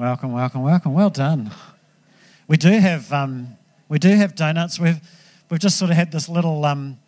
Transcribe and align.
Welcome, 0.00 0.32
welcome, 0.32 0.62
welcome. 0.62 0.94
Well 0.94 1.10
done. 1.10 1.50
We 2.48 2.56
do 2.56 2.70
have 2.70 3.12
um, 3.12 3.58
we 3.90 3.98
do 3.98 4.08
have 4.08 4.34
donuts. 4.34 4.80
We've 4.80 4.98
we've 5.50 5.60
just 5.60 5.78
sort 5.78 5.90
of 5.90 5.96
had 5.98 6.10
this 6.10 6.26
little 6.26 6.64
um, 6.64 6.98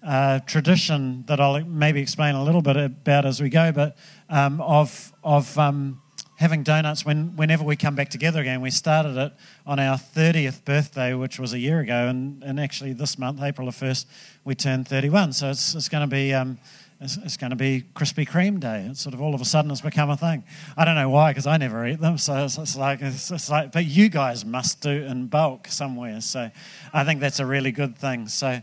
uh, 0.00 0.38
tradition 0.46 1.24
that 1.26 1.40
I'll 1.40 1.64
maybe 1.64 2.00
explain 2.00 2.36
a 2.36 2.44
little 2.44 2.62
bit 2.62 2.76
about 2.76 3.24
as 3.24 3.42
we 3.42 3.48
go, 3.48 3.72
but 3.72 3.96
um, 4.30 4.60
of 4.60 5.12
of 5.24 5.58
um, 5.58 6.00
having 6.36 6.62
donuts 6.62 7.04
when 7.04 7.34
whenever 7.34 7.64
we 7.64 7.74
come 7.74 7.96
back 7.96 8.10
together 8.10 8.40
again. 8.40 8.60
We 8.60 8.70
started 8.70 9.16
it 9.16 9.32
on 9.66 9.80
our 9.80 9.98
thirtieth 9.98 10.64
birthday, 10.64 11.14
which 11.14 11.40
was 11.40 11.52
a 11.52 11.58
year 11.58 11.80
ago, 11.80 12.06
and, 12.06 12.44
and 12.44 12.60
actually 12.60 12.92
this 12.92 13.18
month, 13.18 13.42
April 13.42 13.66
the 13.66 13.72
first, 13.72 14.06
we 14.44 14.54
turned 14.54 14.86
thirty-one. 14.86 15.32
So 15.32 15.50
it's 15.50 15.74
it's 15.74 15.88
going 15.88 16.08
to 16.08 16.14
be 16.14 16.32
um, 16.32 16.58
it's, 17.00 17.18
it's, 17.18 17.36
going 17.36 17.50
to 17.50 17.56
be 17.56 17.84
Krispy 17.94 18.26
Kreme 18.26 18.58
Day. 18.58 18.86
It's 18.90 19.00
sort 19.00 19.14
of 19.14 19.20
all 19.20 19.34
of 19.34 19.40
a 19.40 19.44
sudden 19.44 19.70
it's 19.70 19.82
become 19.82 20.08
a 20.08 20.16
thing. 20.16 20.44
I 20.76 20.84
don't 20.84 20.94
know 20.94 21.10
why, 21.10 21.30
because 21.30 21.46
I 21.46 21.58
never 21.58 21.86
eat 21.86 22.00
them. 22.00 22.16
So 22.16 22.44
it's, 22.44 22.56
it's 22.56 22.74
like, 22.74 23.02
it's, 23.02 23.30
it's, 23.30 23.50
like, 23.50 23.72
but 23.72 23.84
you 23.84 24.08
guys 24.08 24.44
must 24.44 24.80
do 24.80 24.90
in 24.90 25.26
bulk 25.26 25.68
somewhere. 25.68 26.20
So 26.22 26.50
I 26.94 27.04
think 27.04 27.20
that's 27.20 27.38
a 27.38 27.46
really 27.46 27.70
good 27.70 27.98
thing. 27.98 28.28
So, 28.28 28.62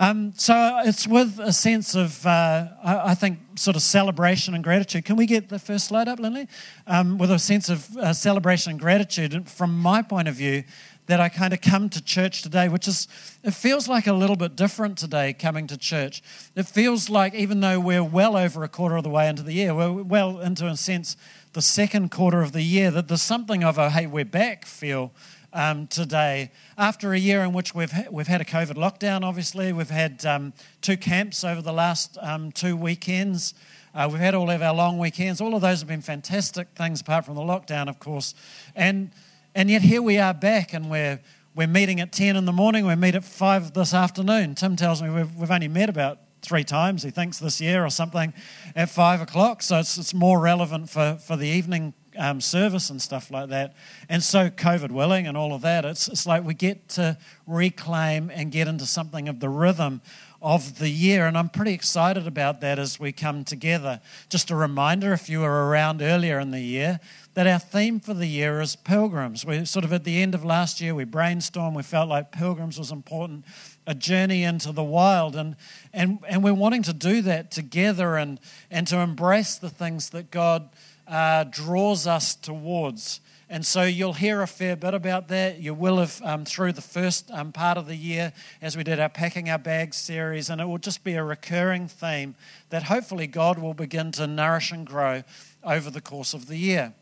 um, 0.00 0.32
so 0.36 0.80
it's 0.84 1.06
with 1.06 1.38
a 1.40 1.52
sense 1.52 1.94
of, 1.94 2.26
uh, 2.26 2.68
I, 2.82 3.10
I, 3.10 3.14
think, 3.14 3.38
sort 3.56 3.76
of 3.76 3.82
celebration 3.82 4.54
and 4.54 4.64
gratitude. 4.64 5.04
Can 5.04 5.16
we 5.16 5.26
get 5.26 5.48
the 5.48 5.58
first 5.58 5.88
slide 5.88 6.08
up, 6.08 6.18
Lindley? 6.18 6.48
Um, 6.86 7.18
with 7.18 7.30
a 7.30 7.38
sense 7.38 7.68
of 7.68 7.96
uh, 7.96 8.12
celebration 8.14 8.70
and 8.70 8.80
gratitude, 8.80 9.48
from 9.48 9.78
my 9.78 10.00
point 10.02 10.28
of 10.28 10.34
view, 10.34 10.64
that 11.08 11.20
I 11.20 11.30
kind 11.30 11.54
of 11.54 11.60
come 11.62 11.88
to 11.88 12.04
church 12.04 12.42
today, 12.42 12.68
which 12.68 12.86
is, 12.86 13.08
it 13.42 13.52
feels 13.52 13.88
like 13.88 14.06
a 14.06 14.12
little 14.12 14.36
bit 14.36 14.56
different 14.56 14.98
today 14.98 15.32
coming 15.32 15.66
to 15.68 15.76
church. 15.76 16.22
It 16.54 16.66
feels 16.66 17.08
like, 17.08 17.34
even 17.34 17.60
though 17.60 17.80
we're 17.80 18.04
well 18.04 18.36
over 18.36 18.62
a 18.62 18.68
quarter 18.68 18.96
of 18.96 19.04
the 19.04 19.10
way 19.10 19.26
into 19.26 19.42
the 19.42 19.54
year, 19.54 19.74
we're 19.74 20.02
well 20.02 20.38
into, 20.38 20.66
a 20.66 20.76
sense, 20.76 21.16
the 21.54 21.62
second 21.62 22.10
quarter 22.10 22.42
of 22.42 22.52
the 22.52 22.62
year, 22.62 22.90
that 22.90 23.08
there's 23.08 23.22
something 23.22 23.64
of 23.64 23.78
a, 23.78 23.88
hey, 23.88 24.06
we're 24.06 24.24
back 24.26 24.66
feel 24.66 25.10
um, 25.54 25.86
today. 25.86 26.50
After 26.76 27.14
a 27.14 27.18
year 27.18 27.42
in 27.42 27.54
which 27.54 27.74
we've, 27.74 27.90
ha- 27.90 28.08
we've 28.10 28.26
had 28.26 28.42
a 28.42 28.44
COVID 28.44 28.74
lockdown, 28.74 29.22
obviously, 29.22 29.72
we've 29.72 29.88
had 29.88 30.26
um, 30.26 30.52
two 30.82 30.98
camps 30.98 31.42
over 31.42 31.62
the 31.62 31.72
last 31.72 32.18
um, 32.20 32.52
two 32.52 32.76
weekends. 32.76 33.54
Uh, 33.94 34.06
we've 34.12 34.20
had 34.20 34.34
all 34.34 34.50
of 34.50 34.60
our 34.60 34.74
long 34.74 34.98
weekends. 34.98 35.40
All 35.40 35.54
of 35.54 35.62
those 35.62 35.80
have 35.80 35.88
been 35.88 36.02
fantastic 36.02 36.68
things, 36.76 37.00
apart 37.00 37.24
from 37.24 37.34
the 37.34 37.40
lockdown, 37.40 37.88
of 37.88 37.98
course. 37.98 38.34
And 38.76 39.10
and 39.58 39.68
yet 39.68 39.82
here 39.82 40.00
we 40.00 40.18
are 40.18 40.32
back 40.32 40.72
and 40.72 40.88
we're, 40.88 41.18
we're 41.52 41.66
meeting 41.66 41.98
at 42.00 42.12
10 42.12 42.36
in 42.36 42.44
the 42.44 42.52
morning. 42.52 42.86
We 42.86 42.94
meet 42.94 43.16
at 43.16 43.24
5 43.24 43.72
this 43.72 43.92
afternoon. 43.92 44.54
Tim 44.54 44.76
tells 44.76 45.02
me 45.02 45.10
we've, 45.10 45.34
we've 45.34 45.50
only 45.50 45.66
met 45.66 45.88
about 45.88 46.20
three 46.42 46.62
times, 46.62 47.02
he 47.02 47.10
thinks, 47.10 47.40
this 47.40 47.60
year 47.60 47.84
or 47.84 47.90
something 47.90 48.32
at 48.76 48.88
5 48.88 49.20
o'clock. 49.20 49.62
So 49.62 49.80
it's, 49.80 49.98
it's 49.98 50.14
more 50.14 50.38
relevant 50.38 50.90
for, 50.90 51.18
for 51.26 51.36
the 51.36 51.48
evening 51.48 51.92
um, 52.16 52.40
service 52.40 52.88
and 52.88 53.02
stuff 53.02 53.32
like 53.32 53.48
that. 53.48 53.74
And 54.08 54.22
so, 54.22 54.48
COVID 54.48 54.92
willing 54.92 55.26
and 55.26 55.36
all 55.36 55.52
of 55.52 55.62
that, 55.62 55.84
it's, 55.84 56.06
it's 56.06 56.24
like 56.24 56.44
we 56.44 56.54
get 56.54 56.88
to 56.90 57.18
reclaim 57.46 58.30
and 58.32 58.52
get 58.52 58.68
into 58.68 58.86
something 58.86 59.28
of 59.28 59.40
the 59.40 59.48
rhythm 59.48 60.02
of 60.40 60.78
the 60.78 60.88
year. 60.88 61.26
And 61.26 61.36
I'm 61.36 61.48
pretty 61.48 61.72
excited 61.72 62.26
about 62.26 62.60
that 62.60 62.78
as 62.78 63.00
we 63.00 63.12
come 63.12 63.44
together. 63.44 64.00
Just 64.28 64.50
a 64.50 64.56
reminder 64.56 65.12
if 65.12 65.28
you 65.28 65.40
were 65.40 65.68
around 65.68 66.00
earlier 66.00 66.38
in 66.38 66.50
the 66.50 66.60
year, 66.60 67.00
that 67.38 67.46
our 67.46 67.60
theme 67.60 68.00
for 68.00 68.14
the 68.14 68.26
year 68.26 68.60
is 68.60 68.74
pilgrims. 68.74 69.44
We 69.44 69.64
sort 69.64 69.84
of 69.84 69.92
at 69.92 70.02
the 70.02 70.20
end 70.20 70.34
of 70.34 70.44
last 70.44 70.80
year, 70.80 70.92
we 70.92 71.04
brainstormed, 71.04 71.76
we 71.76 71.84
felt 71.84 72.08
like 72.08 72.32
pilgrims 72.32 72.80
was 72.80 72.90
important, 72.90 73.44
a 73.86 73.94
journey 73.94 74.42
into 74.42 74.72
the 74.72 74.82
wild. 74.82 75.36
And, 75.36 75.54
and, 75.92 76.18
and 76.28 76.42
we're 76.42 76.52
wanting 76.52 76.82
to 76.82 76.92
do 76.92 77.22
that 77.22 77.52
together 77.52 78.16
and, 78.16 78.40
and 78.72 78.88
to 78.88 78.98
embrace 78.98 79.54
the 79.54 79.70
things 79.70 80.10
that 80.10 80.32
God 80.32 80.68
uh, 81.06 81.44
draws 81.44 82.08
us 82.08 82.34
towards. 82.34 83.20
And 83.48 83.64
so 83.64 83.84
you'll 83.84 84.14
hear 84.14 84.42
a 84.42 84.48
fair 84.48 84.74
bit 84.74 84.94
about 84.94 85.28
that. 85.28 85.60
You 85.60 85.74
will 85.74 85.98
have 85.98 86.20
um, 86.24 86.44
through 86.44 86.72
the 86.72 86.82
first 86.82 87.30
um, 87.30 87.52
part 87.52 87.78
of 87.78 87.86
the 87.86 87.94
year 87.94 88.32
as 88.60 88.76
we 88.76 88.82
did 88.82 88.98
our 88.98 89.08
Packing 89.08 89.48
Our 89.48 89.58
Bags 89.58 89.96
series, 89.96 90.50
and 90.50 90.60
it 90.60 90.64
will 90.64 90.78
just 90.78 91.04
be 91.04 91.14
a 91.14 91.22
recurring 91.22 91.86
theme 91.86 92.34
that 92.70 92.82
hopefully 92.82 93.28
God 93.28 93.60
will 93.60 93.74
begin 93.74 94.10
to 94.10 94.26
nourish 94.26 94.72
and 94.72 94.84
grow 94.84 95.22
over 95.62 95.88
the 95.88 96.00
course 96.00 96.34
of 96.34 96.48
the 96.48 96.56
year. 96.56 96.94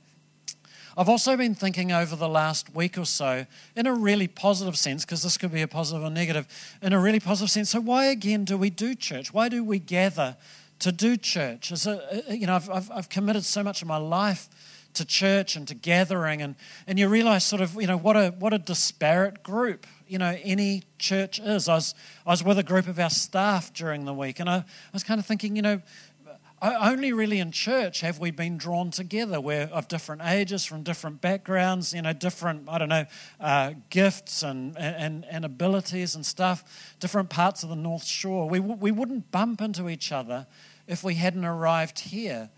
I've 0.99 1.11
also 1.11 1.37
been 1.37 1.55
thinking 1.55 1.93
over 1.93 2.17
the 2.17 2.29
last 2.29 2.75
week 2.75 2.97
or 2.97 3.05
so, 3.05 3.45
in 3.75 3.87
a 3.87 3.93
really 3.93 4.29
positive 4.29 4.79
sense, 4.79 5.05
because 5.05 5.23
this 5.23 5.37
could 5.37 5.53
be 5.53 5.61
a 5.61 5.69
positive 5.69 6.03
or 6.03 6.09
negative, 6.09 6.47
in 6.81 6.95
a 6.95 6.99
really 6.99 7.21
positive 7.21 7.51
sense. 7.51 7.71
So, 7.71 7.81
why 7.81 8.07
again 8.07 8.45
do 8.45 8.57
we 8.57 8.71
do 8.71 8.95
church? 8.95 9.34
Why 9.34 9.51
do 9.51 9.62
we 9.62 9.79
gather 9.79 10.37
to 10.79 10.93
do 10.93 11.19
church? 11.19 11.71
Is 11.71 11.87
it, 11.87 12.01
uh, 12.29 12.33
you 12.33 12.47
know, 12.47 12.57
I've, 12.57 12.71
I've, 12.71 12.91
I've 12.91 13.09
committed 13.11 13.45
so 13.45 13.62
much 13.62 13.83
of 13.83 13.89
my 13.89 13.99
life 13.99 14.49
to 14.95 15.05
church 15.05 15.55
and 15.55 15.69
to 15.69 15.75
gathering, 15.75 16.41
and, 16.41 16.55
and 16.87 16.99
you 16.99 17.09
realize 17.09 17.45
sort 17.45 17.61
of, 17.61 17.75
you 17.75 17.87
know, 17.87 17.99
what 17.99 18.17
a, 18.17 18.34
what 18.39 18.55
a 18.55 18.59
disparate 18.59 19.43
group 19.43 19.87
you 20.09 20.19
know 20.19 20.37
any 20.43 20.84
church 20.99 21.41
is. 21.41 21.69
I 21.69 21.75
was 21.75 21.95
I 22.27 22.31
was 22.31 22.45
with 22.45 22.59
a 22.59 22.63
group 22.63 22.87
of 22.87 22.99
our 22.99 23.11
staff 23.11 23.73
during 23.73 24.05
the 24.05 24.15
week, 24.15 24.41
and 24.41 24.49
I, 24.49 24.59
I 24.59 24.65
was 24.93 25.03
kind 25.03 25.19
of 25.19 25.27
thinking, 25.27 25.57
you 25.57 25.63
know, 25.63 25.83
only 26.62 27.12
really 27.12 27.39
in 27.39 27.53
church 27.53 28.00
have 28.00 28.19
we 28.19 28.31
been 28.31 28.56
drawn 28.56 28.91
together. 28.91 29.41
We're 29.41 29.65
of 29.65 29.89
different 29.89 30.22
ages, 30.25 30.65
from 30.65 30.83
different 30.83 31.21
backgrounds, 31.21 31.93
you 31.93 32.03
know, 32.03 32.12
different, 32.12 32.69
I 32.69 32.78
don't 32.78 32.89
know, 32.89 33.05
uh, 33.41 33.75
gifts 33.91 34.43
and, 34.43 34.77
and, 34.78 35.27
and 35.31 35.45
abilities 35.45 36.15
and 36.15 36.25
stuff, 36.25 36.97
different 36.99 37.28
parts 37.28 37.62
of 37.62 37.69
the 37.69 37.77
North 37.77 38.05
Shore. 38.05 38.49
We, 38.49 38.61
we 38.61 38.91
wouldn't 38.91 39.31
bump 39.31 39.61
into 39.61 39.89
each 39.89 40.12
other 40.12 40.47
if 40.87 41.05
we 41.05 41.15
hadn't 41.15 41.45
arrived 41.45 41.99
here. 41.99 42.50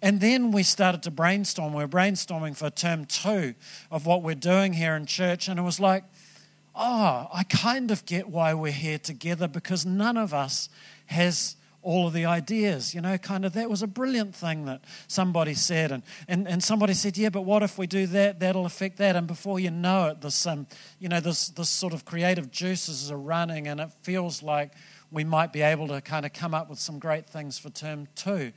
And 0.00 0.20
then 0.20 0.50
we 0.50 0.62
started 0.62 1.02
to 1.04 1.10
brainstorm. 1.10 1.74
We 1.74 1.84
were 1.84 1.88
brainstorming 1.88 2.56
for 2.56 2.70
term 2.70 3.04
two 3.04 3.54
of 3.90 4.06
what 4.06 4.22
we're 4.22 4.34
doing 4.34 4.72
here 4.72 4.96
in 4.96 5.06
church. 5.06 5.46
And 5.46 5.60
it 5.60 5.62
was 5.62 5.78
like, 5.78 6.04
oh, 6.74 7.28
I 7.32 7.44
kind 7.44 7.90
of 7.90 8.04
get 8.06 8.28
why 8.28 8.54
we're 8.54 8.72
here 8.72 8.98
together 8.98 9.46
because 9.46 9.86
none 9.86 10.16
of 10.16 10.32
us 10.32 10.68
has 11.06 11.56
all 11.82 12.06
of 12.06 12.12
the 12.12 12.24
ideas. 12.24 12.94
You 12.94 13.00
know, 13.00 13.18
kind 13.18 13.44
of 13.44 13.52
that 13.54 13.68
was 13.68 13.82
a 13.82 13.86
brilliant 13.86 14.34
thing 14.34 14.64
that 14.66 14.82
somebody 15.08 15.54
said. 15.54 15.92
And, 15.92 16.02
and, 16.28 16.48
and 16.48 16.62
somebody 16.62 16.94
said, 16.94 17.16
yeah, 17.18 17.28
but 17.28 17.42
what 17.42 17.62
if 17.62 17.78
we 17.78 17.86
do 17.86 18.06
that? 18.08 18.40
That'll 18.40 18.66
affect 18.66 18.98
that. 18.98 19.16
And 19.16 19.26
before 19.26 19.60
you 19.60 19.70
know 19.70 20.08
it, 20.08 20.20
this, 20.20 20.46
um, 20.46 20.66
you 20.98 21.08
know, 21.08 21.20
this, 21.20 21.48
this 21.48 21.68
sort 21.68 21.92
of 21.92 22.04
creative 22.04 22.50
juices 22.50 23.10
are 23.10 23.18
running 23.18 23.68
and 23.68 23.80
it 23.80 23.90
feels 24.02 24.42
like 24.42 24.72
we 25.10 25.24
might 25.24 25.52
be 25.52 25.60
able 25.60 25.88
to 25.88 26.00
kind 26.00 26.24
of 26.24 26.32
come 26.32 26.54
up 26.54 26.70
with 26.70 26.78
some 26.78 26.98
great 26.98 27.26
things 27.26 27.58
for 27.58 27.68
term 27.68 28.08
two. 28.14 28.52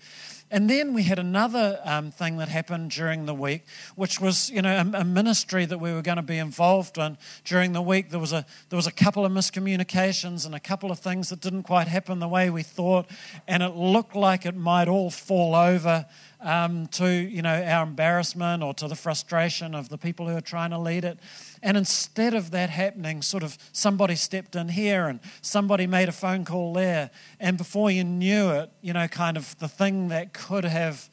And 0.51 0.69
then 0.69 0.93
we 0.93 1.03
had 1.03 1.17
another 1.17 1.79
um, 1.83 2.11
thing 2.11 2.37
that 2.37 2.49
happened 2.49 2.91
during 2.91 3.25
the 3.25 3.33
week, 3.33 3.65
which 3.95 4.21
was, 4.21 4.51
you 4.51 4.61
know, 4.61 4.77
a, 4.77 4.99
a, 4.99 5.03
ministry 5.03 5.65
that 5.65 5.79
we 5.79 5.91
were 5.91 6.03
going 6.03 6.17
to 6.17 6.21
be 6.21 6.37
involved 6.37 6.99
in 6.99 7.17
during 7.43 7.73
the 7.73 7.81
week. 7.81 8.11
There 8.11 8.19
was 8.19 8.31
a 8.31 8.45
there 8.69 8.77
was 8.77 8.85
a 8.85 8.91
couple 8.91 9.25
of 9.25 9.31
miscommunications 9.31 10.45
and 10.45 10.53
a 10.53 10.59
couple 10.59 10.91
of 10.91 10.99
things 10.99 11.29
that 11.29 11.41
didn't 11.41 11.63
quite 11.63 11.87
happen 11.87 12.19
the 12.19 12.27
way 12.27 12.51
we 12.51 12.61
thought, 12.61 13.07
and 13.47 13.63
it 13.63 13.75
looked 13.75 14.15
like 14.15 14.45
it 14.45 14.55
might 14.55 14.87
all 14.87 15.09
fall 15.09 15.55
over 15.55 16.05
um, 16.41 16.85
to 16.87 17.09
you 17.09 17.41
know 17.41 17.63
our 17.63 17.83
embarrassment 17.83 18.61
or 18.61 18.73
to 18.75 18.87
the 18.87 18.95
frustration 18.95 19.73
of 19.73 19.89
the 19.89 19.97
people 19.97 20.27
who 20.27 20.37
are 20.37 20.41
trying 20.41 20.69
to 20.69 20.77
lead 20.77 21.03
it. 21.03 21.19
And 21.63 21.75
instead 21.75 22.35
of 22.35 22.51
that 22.51 22.69
happening, 22.69 23.23
sort 23.23 23.41
of 23.41 23.57
somebody 23.71 24.15
stepped 24.15 24.55
in 24.55 24.69
here 24.69 25.07
and 25.07 25.19
somebody 25.41 25.87
made 25.87 26.07
a 26.07 26.11
phone 26.11 26.45
call 26.45 26.73
there. 26.73 27.09
And 27.39 27.57
before 27.57 27.89
you 27.89 28.03
knew 28.03 28.51
it, 28.51 28.69
you 28.83 28.93
know, 28.93 29.07
kind 29.07 29.35
of 29.35 29.57
the 29.57 29.67
thing 29.67 30.09
that 30.09 30.34
could 30.35 30.65
have 30.65 31.09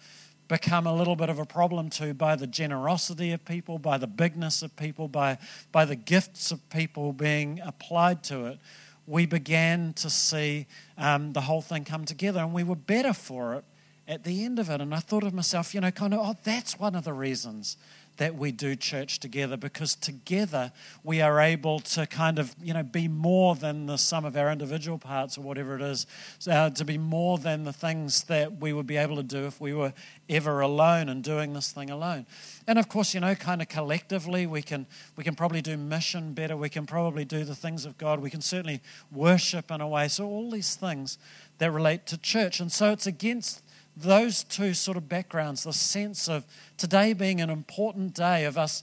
become 0.49 0.87
a 0.87 0.95
little 0.95 1.17
bit 1.17 1.31
of 1.31 1.39
a 1.39 1.47
problem 1.47 1.89
to 1.89 2.13
by 2.13 2.37
the 2.37 2.47
generosity 2.47 3.33
of 3.33 3.43
people, 3.45 3.79
by 3.79 3.97
the 3.97 4.07
bigness 4.07 4.61
of 4.63 4.77
people, 4.77 5.09
by, 5.09 5.39
by 5.71 5.87
the 5.87 5.97
gifts 5.97 6.51
of 6.51 6.69
people 6.69 7.15
being 7.15 7.59
applied 7.65 8.23
to 8.25 8.45
it, 8.45 8.59
we 9.07 9.25
began 9.25 9.95
to 9.95 10.11
see 10.11 10.67
um, 10.99 11.33
the 11.33 11.41
whole 11.41 11.63
thing 11.63 11.85
come 11.85 12.05
together 12.05 12.41
and 12.41 12.53
we 12.53 12.65
were 12.65 12.77
better 12.77 13.15
for 13.15 13.55
it 13.55 13.65
at 14.07 14.25
the 14.25 14.45
end 14.45 14.59
of 14.59 14.69
it. 14.69 14.81
And 14.81 14.95
I 14.95 14.99
thought 14.99 15.25
of 15.25 15.33
myself, 15.33 15.75
you 15.75 15.81
know, 15.81 15.91
kind 15.91 16.13
of, 16.13 16.21
oh, 16.21 16.37
that's 16.45 16.79
one 16.79 16.95
of 16.95 17.05
the 17.05 17.15
reasons 17.15 17.77
that 18.19 18.35
we 18.35 18.53
do 18.53 18.77
church 18.77 19.19
together 19.21 19.57
because 19.57 19.95
together 19.95 20.73
we 21.03 21.21
are 21.21 21.41
able 21.41 21.81
to 21.81 22.07
kind 22.07 22.39
of, 22.39 22.55
you 22.63 22.75
know, 22.75 22.83
be 22.83 23.09
more 23.09 23.55
than 23.55 23.87
the 23.87 23.97
sum 23.97 24.25
of 24.25 24.37
our 24.37 24.51
individual 24.51 24.99
parts 24.99 25.39
or 25.39 25.41
whatever 25.41 25.77
it 25.77 25.83
is, 25.83 26.07
uh, 26.49 26.71
to 26.71 26.85
be 26.85 26.99
more 26.99 27.39
than 27.39 27.65
the 27.65 27.73
things 27.73 28.25
that 28.25 28.61
we 28.61 28.73
would 28.73 28.87
be 28.87 28.97
able 28.97 29.17
to 29.17 29.23
do 29.23 29.47
if 29.47 29.61
we 29.61 29.73
were 29.73 29.93
ever 30.29 30.61
alone 30.61 31.09
and 31.09 31.25
doing 31.25 31.53
this 31.53 31.73
thing 31.73 31.91
alone. 31.91 32.27
And 32.67 32.79
of 32.79 32.89
course, 32.89 33.15
you 33.15 33.21
know, 33.21 33.35
kind 33.35 33.63
of 33.63 33.69
collectively, 33.69 34.47
we 34.47 34.63
can, 34.63 34.87
we 35.17 35.25
can 35.25 35.35
probably 35.35 35.63
do 35.63 35.77
mission 35.77 36.35
better. 36.35 36.57
We 36.57 36.69
can 36.69 36.87
probably 36.87 37.25
do 37.25 37.45
the 37.45 37.55
things 37.55 37.85
of 37.87 37.97
God. 37.99 38.21
We 38.21 38.31
can 38.31 38.41
certainly 38.41 38.83
worship 39.11 39.71
in 39.71 39.81
a 39.81 39.89
way. 39.89 40.09
So, 40.09 40.27
all 40.27 40.51
these 40.51 40.77
things 40.77 41.19
that 41.59 41.71
relate 41.71 42.07
to 42.07 42.19
church. 42.19 42.61
And 42.61 42.71
so, 42.71 42.93
it's 42.93 43.07
against 43.07 43.63
those 43.97 44.45
two 44.45 44.75
sort 44.75 44.97
of 44.97 45.09
backgrounds 45.09 45.65
the 45.65 45.73
sense 45.73 46.29
of 46.29 46.45
today 46.77 47.13
being 47.13 47.41
an 47.41 47.51
important 47.51 48.15
day 48.15 48.45
of 48.45 48.57
us 48.57 48.83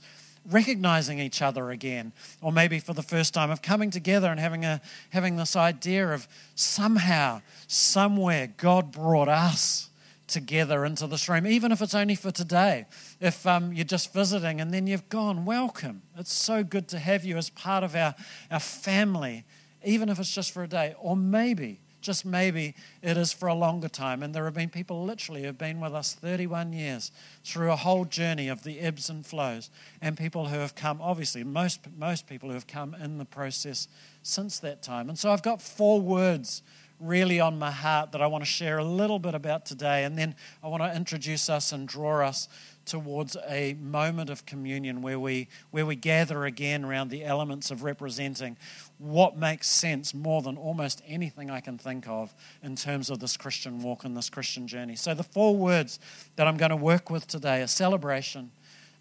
recognizing 0.49 1.19
each 1.19 1.41
other 1.41 1.69
again, 1.69 2.11
or 2.41 2.51
maybe 2.51 2.79
for 2.79 2.93
the 2.93 3.03
first 3.03 3.33
time, 3.33 3.51
of 3.51 3.61
coming 3.61 3.91
together 3.91 4.27
and 4.27 4.39
having, 4.39 4.65
a, 4.65 4.81
having 5.11 5.35
this 5.35 5.55
idea 5.55 6.07
of 6.09 6.27
somehow, 6.55 7.41
somewhere, 7.67 8.47
God 8.57 8.91
brought 8.91 9.27
us 9.27 9.89
together 10.27 10.85
into 10.85 11.07
this 11.07 11.27
room, 11.27 11.45
even 11.47 11.71
if 11.71 11.81
it's 11.81 11.95
only 11.95 12.15
for 12.15 12.31
today. 12.31 12.85
If 13.19 13.45
um, 13.45 13.73
you're 13.73 13.83
just 13.83 14.13
visiting 14.13 14.61
and 14.61 14.73
then 14.73 14.87
you've 14.87 15.09
gone, 15.09 15.45
welcome. 15.45 16.03
It's 16.17 16.33
so 16.33 16.63
good 16.63 16.87
to 16.89 16.99
have 16.99 17.25
you 17.25 17.37
as 17.37 17.49
part 17.49 17.83
of 17.83 17.95
our, 17.95 18.15
our 18.51 18.59
family, 18.59 19.43
even 19.83 20.09
if 20.09 20.19
it's 20.19 20.33
just 20.33 20.51
for 20.51 20.63
a 20.63 20.67
day. 20.67 20.95
Or 20.99 21.17
maybe 21.17 21.79
just 22.01 22.25
maybe 22.25 22.75
it 23.01 23.17
is 23.17 23.31
for 23.31 23.47
a 23.47 23.53
longer 23.53 23.89
time. 23.89 24.23
And 24.23 24.33
there 24.33 24.45
have 24.45 24.53
been 24.53 24.69
people 24.69 25.03
literally 25.05 25.41
who 25.41 25.47
have 25.47 25.57
been 25.57 25.79
with 25.79 25.93
us 25.93 26.13
31 26.13 26.73
years 26.73 27.11
through 27.43 27.71
a 27.71 27.75
whole 27.75 28.05
journey 28.05 28.47
of 28.47 28.63
the 28.63 28.79
ebbs 28.79 29.09
and 29.09 29.25
flows, 29.25 29.69
and 30.01 30.17
people 30.17 30.47
who 30.47 30.59
have 30.59 30.75
come, 30.75 31.01
obviously, 31.01 31.43
most, 31.43 31.81
most 31.97 32.27
people 32.27 32.49
who 32.49 32.55
have 32.55 32.67
come 32.67 32.95
in 32.95 33.17
the 33.17 33.25
process 33.25 33.87
since 34.23 34.59
that 34.59 34.81
time. 34.81 35.09
And 35.09 35.17
so 35.17 35.31
I've 35.31 35.43
got 35.43 35.61
four 35.61 36.01
words 36.01 36.61
really 36.99 37.39
on 37.39 37.57
my 37.57 37.71
heart 37.71 38.11
that 38.11 38.21
I 38.21 38.27
want 38.27 38.43
to 38.43 38.49
share 38.49 38.77
a 38.77 38.83
little 38.83 39.19
bit 39.19 39.33
about 39.33 39.65
today, 39.65 40.03
and 40.03 40.17
then 40.17 40.35
I 40.63 40.67
want 40.67 40.83
to 40.83 40.93
introduce 40.93 41.49
us 41.49 41.71
and 41.71 41.87
draw 41.87 42.27
us 42.27 42.49
towards 42.89 43.37
a 43.47 43.75
moment 43.75 44.29
of 44.29 44.45
communion 44.45 45.01
where 45.01 45.19
we, 45.19 45.47
where 45.71 45.85
we 45.85 45.95
gather 45.95 46.45
again 46.45 46.83
around 46.83 47.09
the 47.09 47.23
elements 47.23 47.71
of 47.71 47.83
representing 47.83 48.57
what 48.97 49.37
makes 49.37 49.67
sense 49.67 50.13
more 50.13 50.41
than 50.41 50.57
almost 50.57 51.01
anything 51.07 51.49
I 51.49 51.61
can 51.61 51.77
think 51.77 52.07
of 52.07 52.33
in 52.63 52.75
terms 52.75 53.09
of 53.09 53.19
this 53.19 53.37
Christian 53.37 53.81
walk 53.81 54.03
and 54.03 54.17
this 54.17 54.29
Christian 54.29 54.67
journey. 54.67 54.95
So, 54.95 55.13
the 55.13 55.23
four 55.23 55.55
words 55.55 55.99
that 56.35 56.47
I'm 56.47 56.57
going 56.57 56.71
to 56.71 56.75
work 56.75 57.09
with 57.09 57.27
today 57.27 57.61
are 57.61 57.67
celebration, 57.67 58.51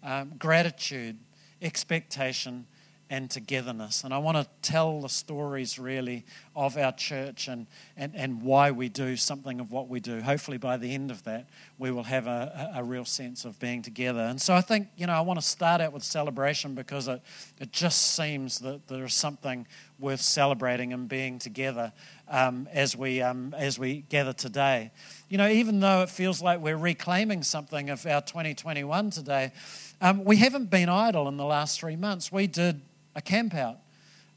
um, 0.03 0.33
gratitude, 0.37 1.17
expectation, 1.61 2.67
and 3.09 3.29
togetherness. 3.29 4.03
And 4.03 4.13
I 4.13 4.19
want 4.19 4.37
to 4.37 4.47
tell 4.61 5.01
the 5.01 5.09
stories 5.09 5.79
really 5.79 6.25
of 6.55 6.77
our 6.77 6.91
church 6.91 7.47
and, 7.47 7.65
and, 7.97 8.15
and 8.15 8.41
why 8.43 8.69
we 8.69 8.87
do 8.87 9.15
something 9.15 9.59
of 9.59 9.71
what 9.71 9.87
we 9.87 9.99
do. 9.99 10.21
Hopefully, 10.21 10.57
by 10.57 10.77
the 10.77 10.93
end 10.93 11.09
of 11.09 11.23
that, 11.23 11.49
we 11.79 11.89
will 11.89 12.03
have 12.03 12.27
a, 12.27 12.71
a 12.75 12.83
real 12.83 13.05
sense 13.05 13.45
of 13.45 13.59
being 13.59 13.81
together. 13.81 14.19
And 14.19 14.39
so 14.39 14.53
I 14.53 14.61
think, 14.61 14.89
you 14.95 15.07
know, 15.07 15.13
I 15.13 15.21
want 15.21 15.39
to 15.39 15.45
start 15.45 15.81
out 15.81 15.91
with 15.91 16.03
celebration 16.03 16.75
because 16.75 17.07
it, 17.07 17.21
it 17.59 17.71
just 17.71 18.15
seems 18.15 18.59
that 18.59 18.87
there's 18.87 19.15
something 19.15 19.65
worth 19.99 20.21
celebrating 20.21 20.93
and 20.93 21.09
being 21.09 21.39
together 21.39 21.91
um, 22.29 22.69
as, 22.71 22.95
we, 22.95 23.21
um, 23.21 23.55
as 23.57 23.79
we 23.79 24.01
gather 24.09 24.33
today. 24.33 24.91
You 25.29 25.39
know, 25.39 25.49
even 25.49 25.79
though 25.79 26.03
it 26.03 26.09
feels 26.09 26.41
like 26.43 26.59
we're 26.59 26.77
reclaiming 26.77 27.41
something 27.41 27.89
of 27.89 28.05
our 28.05 28.21
2021 28.21 29.09
today, 29.09 29.51
um, 29.99 30.23
we 30.23 30.37
haven't 30.37 30.69
been 30.69 30.89
idle 30.89 31.27
in 31.27 31.37
the 31.37 31.45
last 31.45 31.79
three 31.79 31.95
months. 31.95 32.31
We 32.31 32.45
did 32.45 32.81
a 33.19 33.21
camp 33.21 33.53
out. 33.53 33.77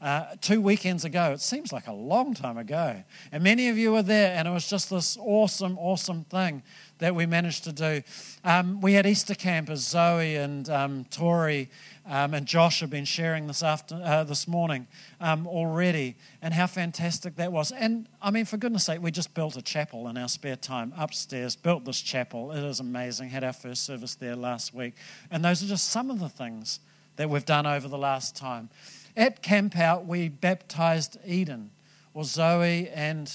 Uh, 0.01 0.35
two 0.41 0.59
weekends 0.59 1.05
ago. 1.05 1.31
It 1.31 1.39
seems 1.39 1.71
like 1.71 1.87
a 1.87 1.93
long 1.93 2.33
time 2.33 2.57
ago. 2.57 3.01
And 3.31 3.41
many 3.41 3.69
of 3.69 3.77
you 3.77 3.93
were 3.93 4.01
there, 4.01 4.35
and 4.35 4.45
it 4.45 4.51
was 4.51 4.67
just 4.67 4.89
this 4.89 5.17
awesome, 5.17 5.77
awesome 5.79 6.25
thing 6.25 6.61
that 6.97 7.15
we 7.15 7.25
managed 7.25 7.63
to 7.63 7.71
do. 7.71 8.01
Um, 8.43 8.81
we 8.81 8.93
had 8.95 9.07
Easter 9.07 9.33
camp 9.33 9.69
as 9.69 9.79
Zoe 9.87 10.35
and 10.35 10.69
um, 10.69 11.05
Tori 11.05 11.69
um, 12.05 12.33
and 12.33 12.45
Josh 12.45 12.81
have 12.81 12.89
been 12.89 13.05
sharing 13.05 13.47
this 13.47 13.63
after 13.63 13.95
uh, 14.03 14.25
this 14.25 14.45
morning 14.45 14.87
um, 15.21 15.47
already, 15.47 16.17
and 16.41 16.53
how 16.53 16.67
fantastic 16.67 17.37
that 17.37 17.53
was. 17.53 17.71
And 17.71 18.09
I 18.21 18.29
mean, 18.29 18.43
for 18.43 18.57
goodness' 18.57 18.83
sake, 18.83 19.01
we 19.01 19.09
just 19.09 19.33
built 19.33 19.55
a 19.55 19.61
chapel 19.61 20.09
in 20.09 20.17
our 20.17 20.27
spare 20.27 20.57
time 20.57 20.93
upstairs. 20.97 21.55
Built 21.55 21.85
this 21.85 22.01
chapel. 22.01 22.51
It 22.51 22.63
is 22.65 22.81
amazing. 22.81 23.29
Had 23.29 23.45
our 23.45 23.53
first 23.53 23.85
service 23.85 24.15
there 24.15 24.35
last 24.35 24.73
week, 24.73 24.95
and 25.31 25.45
those 25.45 25.63
are 25.63 25.67
just 25.67 25.91
some 25.91 26.11
of 26.11 26.19
the 26.19 26.27
things 26.27 26.81
that 27.15 27.29
we've 27.29 27.45
done 27.45 27.65
over 27.65 27.87
the 27.87 27.97
last 27.97 28.35
time. 28.35 28.69
At 29.15 29.41
Camp 29.41 29.77
Out, 29.77 30.05
we 30.05 30.29
baptized 30.29 31.17
Eden, 31.25 31.71
or 32.13 32.23
Zoe 32.23 32.89
and 32.89 33.31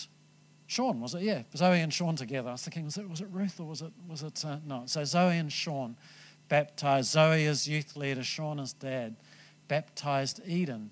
Sean, 0.67 1.01
was 1.01 1.15
it? 1.15 1.23
Yeah, 1.23 1.43
Zoe 1.57 1.81
and 1.81 1.93
Sean 1.93 2.17
together. 2.17 2.51
I 2.51 2.53
was 2.53 2.63
thinking, 2.63 2.85
was 2.85 2.99
it, 2.99 3.09
was 3.09 3.21
it 3.21 3.29
Ruth 3.33 3.59
or 3.59 3.67
was 3.67 3.83
it, 3.83 3.93
was 4.07 4.23
it 4.23 4.45
uh, 4.45 4.59
no? 4.67 4.83
So 4.87 5.03
Zoe 5.05 5.39
and 5.39 5.53
Sean 5.53 5.97
baptized. 6.49 7.11
Zoe 7.11 7.47
as 7.47 7.67
youth 7.67 7.97
leader, 7.97 8.23
Sean 8.23 8.61
as 8.61 8.73
dad, 8.73 9.17
baptized 9.69 10.41
Eden. 10.47 10.91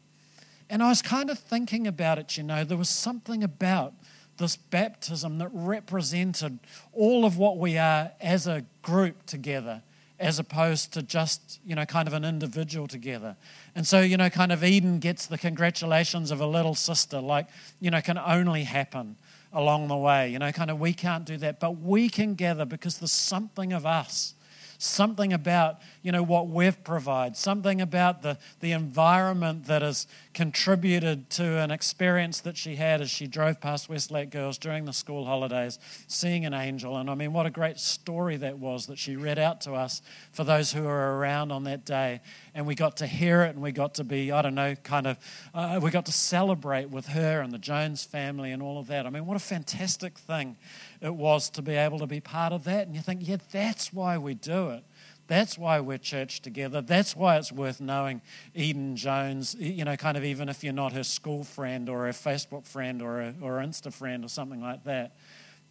And 0.70 0.82
I 0.82 0.88
was 0.88 1.02
kind 1.02 1.30
of 1.30 1.38
thinking 1.38 1.86
about 1.86 2.18
it, 2.18 2.36
you 2.36 2.42
know, 2.42 2.64
there 2.64 2.76
was 2.76 2.88
something 2.88 3.44
about 3.44 3.92
this 4.38 4.56
baptism 4.56 5.38
that 5.38 5.50
represented 5.52 6.58
all 6.92 7.24
of 7.24 7.38
what 7.38 7.58
we 7.58 7.78
are 7.78 8.12
as 8.20 8.46
a 8.46 8.64
group 8.82 9.26
together 9.26 9.82
as 10.18 10.38
opposed 10.38 10.92
to 10.94 11.02
just, 11.02 11.60
you 11.66 11.74
know, 11.74 11.84
kind 11.84 12.08
of 12.08 12.14
an 12.14 12.24
individual 12.24 12.86
together. 12.86 13.36
And 13.74 13.86
so, 13.86 14.00
you 14.00 14.16
know, 14.16 14.30
kind 14.30 14.50
of 14.50 14.64
Eden 14.64 14.98
gets 14.98 15.26
the 15.26 15.38
congratulations 15.38 16.30
of 16.30 16.40
a 16.40 16.46
little 16.46 16.74
sister, 16.74 17.20
like, 17.20 17.46
you 17.80 17.90
know, 17.90 18.00
can 18.00 18.18
only 18.18 18.64
happen 18.64 19.16
along 19.52 19.88
the 19.88 19.96
way. 19.96 20.30
You 20.30 20.38
know, 20.38 20.50
kind 20.52 20.70
of 20.70 20.80
we 20.80 20.92
can't 20.92 21.24
do 21.24 21.36
that, 21.38 21.60
but 21.60 21.80
we 21.80 22.08
can 22.08 22.34
gather 22.34 22.64
because 22.64 22.98
there's 22.98 23.12
something 23.12 23.72
of 23.72 23.84
us 23.84 24.34
something 24.78 25.32
about 25.32 25.78
you 26.02 26.12
know 26.12 26.22
what 26.22 26.48
we've 26.48 26.82
provided 26.84 27.36
something 27.36 27.80
about 27.80 28.22
the, 28.22 28.36
the 28.60 28.72
environment 28.72 29.66
that 29.66 29.82
has 29.82 30.06
contributed 30.36 31.30
to 31.30 31.42
an 31.42 31.70
experience 31.70 32.42
that 32.42 32.58
she 32.58 32.76
had 32.76 33.00
as 33.00 33.08
she 33.08 33.26
drove 33.26 33.58
past 33.58 33.88
Westlake 33.88 34.28
Girls 34.28 34.58
during 34.58 34.84
the 34.84 34.92
school 34.92 35.24
holidays 35.24 35.78
seeing 36.08 36.44
an 36.44 36.52
angel 36.52 36.98
and 36.98 37.08
i 37.08 37.14
mean 37.14 37.32
what 37.32 37.46
a 37.46 37.50
great 37.50 37.78
story 37.78 38.36
that 38.36 38.58
was 38.58 38.84
that 38.84 38.98
she 38.98 39.16
read 39.16 39.38
out 39.38 39.62
to 39.62 39.72
us 39.72 40.02
for 40.32 40.44
those 40.44 40.74
who 40.74 40.82
were 40.82 41.16
around 41.16 41.52
on 41.52 41.64
that 41.64 41.86
day 41.86 42.20
and 42.54 42.66
we 42.66 42.74
got 42.74 42.98
to 42.98 43.06
hear 43.06 43.40
it 43.44 43.54
and 43.54 43.62
we 43.62 43.72
got 43.72 43.94
to 43.94 44.04
be 44.04 44.30
i 44.30 44.42
don't 44.42 44.54
know 44.54 44.74
kind 44.74 45.06
of 45.06 45.16
uh, 45.54 45.80
we 45.82 45.90
got 45.90 46.04
to 46.04 46.12
celebrate 46.12 46.90
with 46.90 47.06
her 47.06 47.40
and 47.40 47.50
the 47.50 47.58
jones 47.58 48.04
family 48.04 48.52
and 48.52 48.62
all 48.62 48.78
of 48.78 48.88
that 48.88 49.06
i 49.06 49.10
mean 49.10 49.24
what 49.24 49.38
a 49.38 49.40
fantastic 49.40 50.18
thing 50.18 50.54
it 51.00 51.14
was 51.14 51.50
to 51.50 51.62
be 51.62 51.74
able 51.74 51.98
to 51.98 52.06
be 52.06 52.20
part 52.20 52.52
of 52.52 52.64
that. 52.64 52.86
And 52.86 52.96
you 52.96 53.02
think, 53.02 53.26
yeah, 53.26 53.36
that's 53.52 53.92
why 53.92 54.18
we 54.18 54.34
do 54.34 54.70
it. 54.70 54.84
That's 55.28 55.58
why 55.58 55.80
we're 55.80 55.98
church 55.98 56.40
together. 56.40 56.80
That's 56.80 57.16
why 57.16 57.36
it's 57.36 57.50
worth 57.50 57.80
knowing 57.80 58.22
Eden 58.54 58.94
Jones, 58.96 59.56
you 59.58 59.84
know, 59.84 59.96
kind 59.96 60.16
of 60.16 60.24
even 60.24 60.48
if 60.48 60.62
you're 60.62 60.72
not 60.72 60.92
her 60.92 61.02
school 61.02 61.42
friend 61.42 61.88
or 61.88 62.06
her 62.06 62.12
Facebook 62.12 62.66
friend 62.66 63.02
or 63.02 63.20
a, 63.20 63.34
or 63.40 63.54
Insta 63.58 63.92
friend 63.92 64.24
or 64.24 64.28
something 64.28 64.60
like 64.60 64.84
that. 64.84 65.16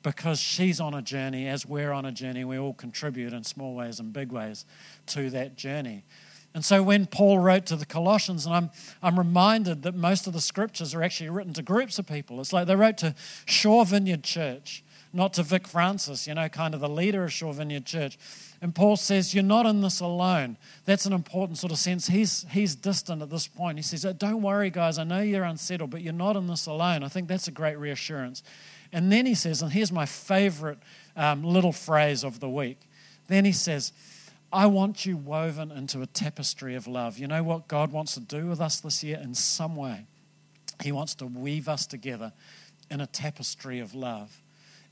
Because 0.03 0.39
she's 0.39 0.79
on 0.79 0.93
a 0.93 1.01
journey, 1.01 1.47
as 1.47 1.65
we're 1.65 1.91
on 1.91 2.05
a 2.05 2.12
journey, 2.12 2.43
we 2.43 2.59
all 2.59 2.74
contribute 2.74 3.33
in 3.33 3.43
small 3.43 3.74
ways 3.74 4.00
and 4.00 4.13
big 4.13 4.31
ways 4.31 4.65
to 5.07 5.29
that 5.31 5.55
journey. 5.55 6.03
And 6.53 6.63
so 6.63 6.83
when 6.83 7.05
Paul 7.05 7.39
wrote 7.39 7.65
to 7.67 7.75
the 7.75 7.85
Colossians, 7.85 8.45
and 8.45 8.55
I'm, 8.55 8.69
I'm 9.01 9.17
reminded 9.17 9.83
that 9.83 9.95
most 9.95 10.27
of 10.27 10.33
the 10.33 10.39
scriptures 10.39 10.93
are 10.93 11.01
actually 11.03 11.29
written 11.29 11.53
to 11.53 11.62
groups 11.62 11.97
of 12.00 12.07
people. 12.07 12.39
It's 12.39 12.53
like 12.53 12.67
they 12.67 12.75
wrote 12.75 12.97
to 13.00 13.15
Shore 13.45 13.85
Vineyard 13.85 14.24
Church 14.24 14.83
not 15.15 15.34
to 15.34 15.43
Vic 15.43 15.65
Francis, 15.65 16.27
you 16.27 16.34
know, 16.34 16.50
kind 16.50 16.74
of 16.74 16.81
the 16.81 16.89
leader 16.89 17.24
of 17.24 17.31
Shore 17.31 17.53
Vineyard 17.53 17.86
Church. 17.86 18.17
And 18.62 18.75
Paul 18.75 18.98
says, 18.98 19.34
You're 19.34 19.45
not 19.45 19.65
in 19.65 19.79
this 19.79 20.01
alone. 20.01 20.57
That's 20.84 21.05
an 21.05 21.13
important 21.13 21.57
sort 21.57 21.72
of 21.72 21.77
sense. 21.77 22.07
He's, 22.07 22.45
he's 22.51 22.75
distant 22.75 23.22
at 23.22 23.29
this 23.29 23.48
point. 23.48 23.77
He 23.77 23.81
says, 23.81 24.05
oh, 24.05 24.12
Don't 24.12 24.41
worry, 24.41 24.69
guys. 24.69 25.00
I 25.00 25.05
know 25.05 25.22
you're 25.22 25.45
unsettled, 25.45 25.89
but 25.89 26.01
you're 26.01 26.12
not 26.12 26.36
in 26.36 26.48
this 26.48 26.65
alone. 26.65 27.01
I 27.01 27.07
think 27.07 27.29
that's 27.29 27.48
a 27.48 27.51
great 27.51 27.79
reassurance. 27.79 28.43
And 28.91 29.10
then 29.10 29.25
he 29.25 29.36
says, 29.36 29.62
and 29.62 29.72
here's 29.72 29.91
my 29.91 30.05
favorite 30.05 30.79
um, 31.15 31.43
little 31.43 31.72
phrase 31.72 32.24
of 32.24 32.39
the 32.39 32.50
week. 32.50 32.79
Then 33.27 33.45
he 33.45 33.51
says, 33.51 33.93
I 34.51 34.67
want 34.67 35.05
you 35.05 35.17
woven 35.17 35.72
into 35.72 36.01
a 36.01 36.05
tapestry 36.05 36.75
of 36.75 36.88
love. 36.88 37.17
You 37.17 37.27
know 37.27 37.43
what 37.43 37.67
God 37.67 37.91
wants 37.91 38.13
to 38.13 38.19
do 38.19 38.48
with 38.48 38.62
us 38.62 38.79
this 38.81 39.03
year 39.03 39.19
in 39.22 39.34
some 39.34 39.75
way? 39.75 40.05
He 40.84 40.91
wants 40.91 41.15
to 41.15 41.25
weave 41.25 41.67
us 41.67 41.88
together 41.88 42.34
in 42.91 43.01
a 43.01 43.07
tapestry 43.07 43.79
of 43.79 43.95
love 43.95 44.41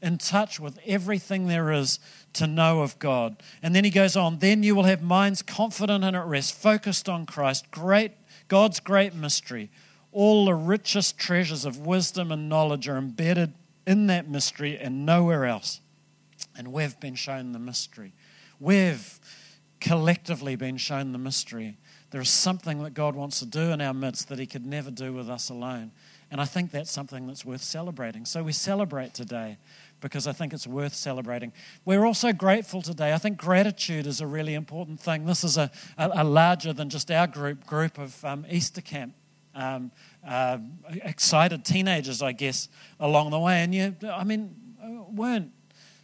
in 0.03 0.17
touch 0.17 0.59
with 0.59 0.77
everything 0.85 1.47
there 1.47 1.71
is 1.71 1.99
to 2.33 2.45
know 2.45 2.81
of 2.81 2.99
God. 2.99 3.37
And 3.63 3.73
then 3.73 3.85
he 3.85 3.89
goes 3.89 4.15
on, 4.15 4.39
then 4.39 4.61
you 4.61 4.75
will 4.75 4.83
have 4.83 5.01
minds 5.01 5.41
confident 5.41 6.03
and 6.03 6.15
at 6.15 6.25
rest, 6.25 6.53
focused 6.53 7.09
on 7.09 7.25
Christ, 7.25 7.71
great 7.71 8.11
God's 8.47 8.79
great 8.79 9.15
mystery. 9.15 9.71
All 10.11 10.45
the 10.45 10.53
richest 10.53 11.17
treasures 11.17 11.65
of 11.65 11.79
wisdom 11.79 12.31
and 12.31 12.47
knowledge 12.47 12.87
are 12.87 12.97
embedded 12.97 13.53
in 13.87 14.07
that 14.07 14.29
mystery 14.29 14.77
and 14.77 15.05
nowhere 15.05 15.45
else. 15.45 15.81
And 16.55 16.71
we've 16.71 16.99
been 16.99 17.15
shown 17.15 17.51
the 17.51 17.59
mystery. 17.59 18.13
We've 18.59 19.19
collectively 19.79 20.55
been 20.55 20.77
shown 20.77 21.13
the 21.13 21.17
mystery. 21.17 21.77
There 22.11 22.21
is 22.21 22.29
something 22.29 22.83
that 22.83 22.93
God 22.93 23.15
wants 23.15 23.39
to 23.39 23.45
do 23.45 23.71
in 23.71 23.81
our 23.81 23.93
midst 23.93 24.29
that 24.29 24.37
He 24.37 24.45
could 24.45 24.65
never 24.65 24.91
do 24.91 25.13
with 25.13 25.29
us 25.29 25.49
alone. 25.49 25.91
And 26.29 26.39
I 26.39 26.45
think 26.45 26.71
that's 26.71 26.91
something 26.91 27.27
that's 27.27 27.43
worth 27.43 27.63
celebrating. 27.63 28.25
So 28.25 28.43
we 28.43 28.51
celebrate 28.53 29.13
today 29.13 29.57
because 30.03 30.27
I 30.27 30.33
think 30.33 30.53
it's 30.53 30.67
worth 30.67 30.93
celebrating. 30.93 31.53
We're 31.85 32.05
also 32.05 32.33
grateful 32.33 32.81
today. 32.81 33.13
I 33.13 33.17
think 33.17 33.37
gratitude 33.37 34.05
is 34.05 34.21
a 34.21 34.27
really 34.27 34.53
important 34.53 34.99
thing. 34.99 35.25
This 35.25 35.43
is 35.43 35.57
a, 35.57 35.71
a, 35.97 36.11
a 36.15 36.23
larger 36.23 36.73
than 36.73 36.89
just 36.89 37.09
our 37.09 37.25
group 37.25 37.65
group 37.65 37.97
of 37.97 38.23
um, 38.23 38.45
Easter 38.49 38.81
camp. 38.81 39.15
Um, 39.55 39.91
uh, 40.27 40.57
excited 40.89 41.63
teenagers, 41.63 42.21
I 42.21 42.31
guess, 42.31 42.69
along 42.99 43.31
the 43.31 43.39
way. 43.39 43.61
And 43.63 43.73
you, 43.73 43.95
I 44.11 44.23
mean, 44.23 44.55
weren't 45.11 45.51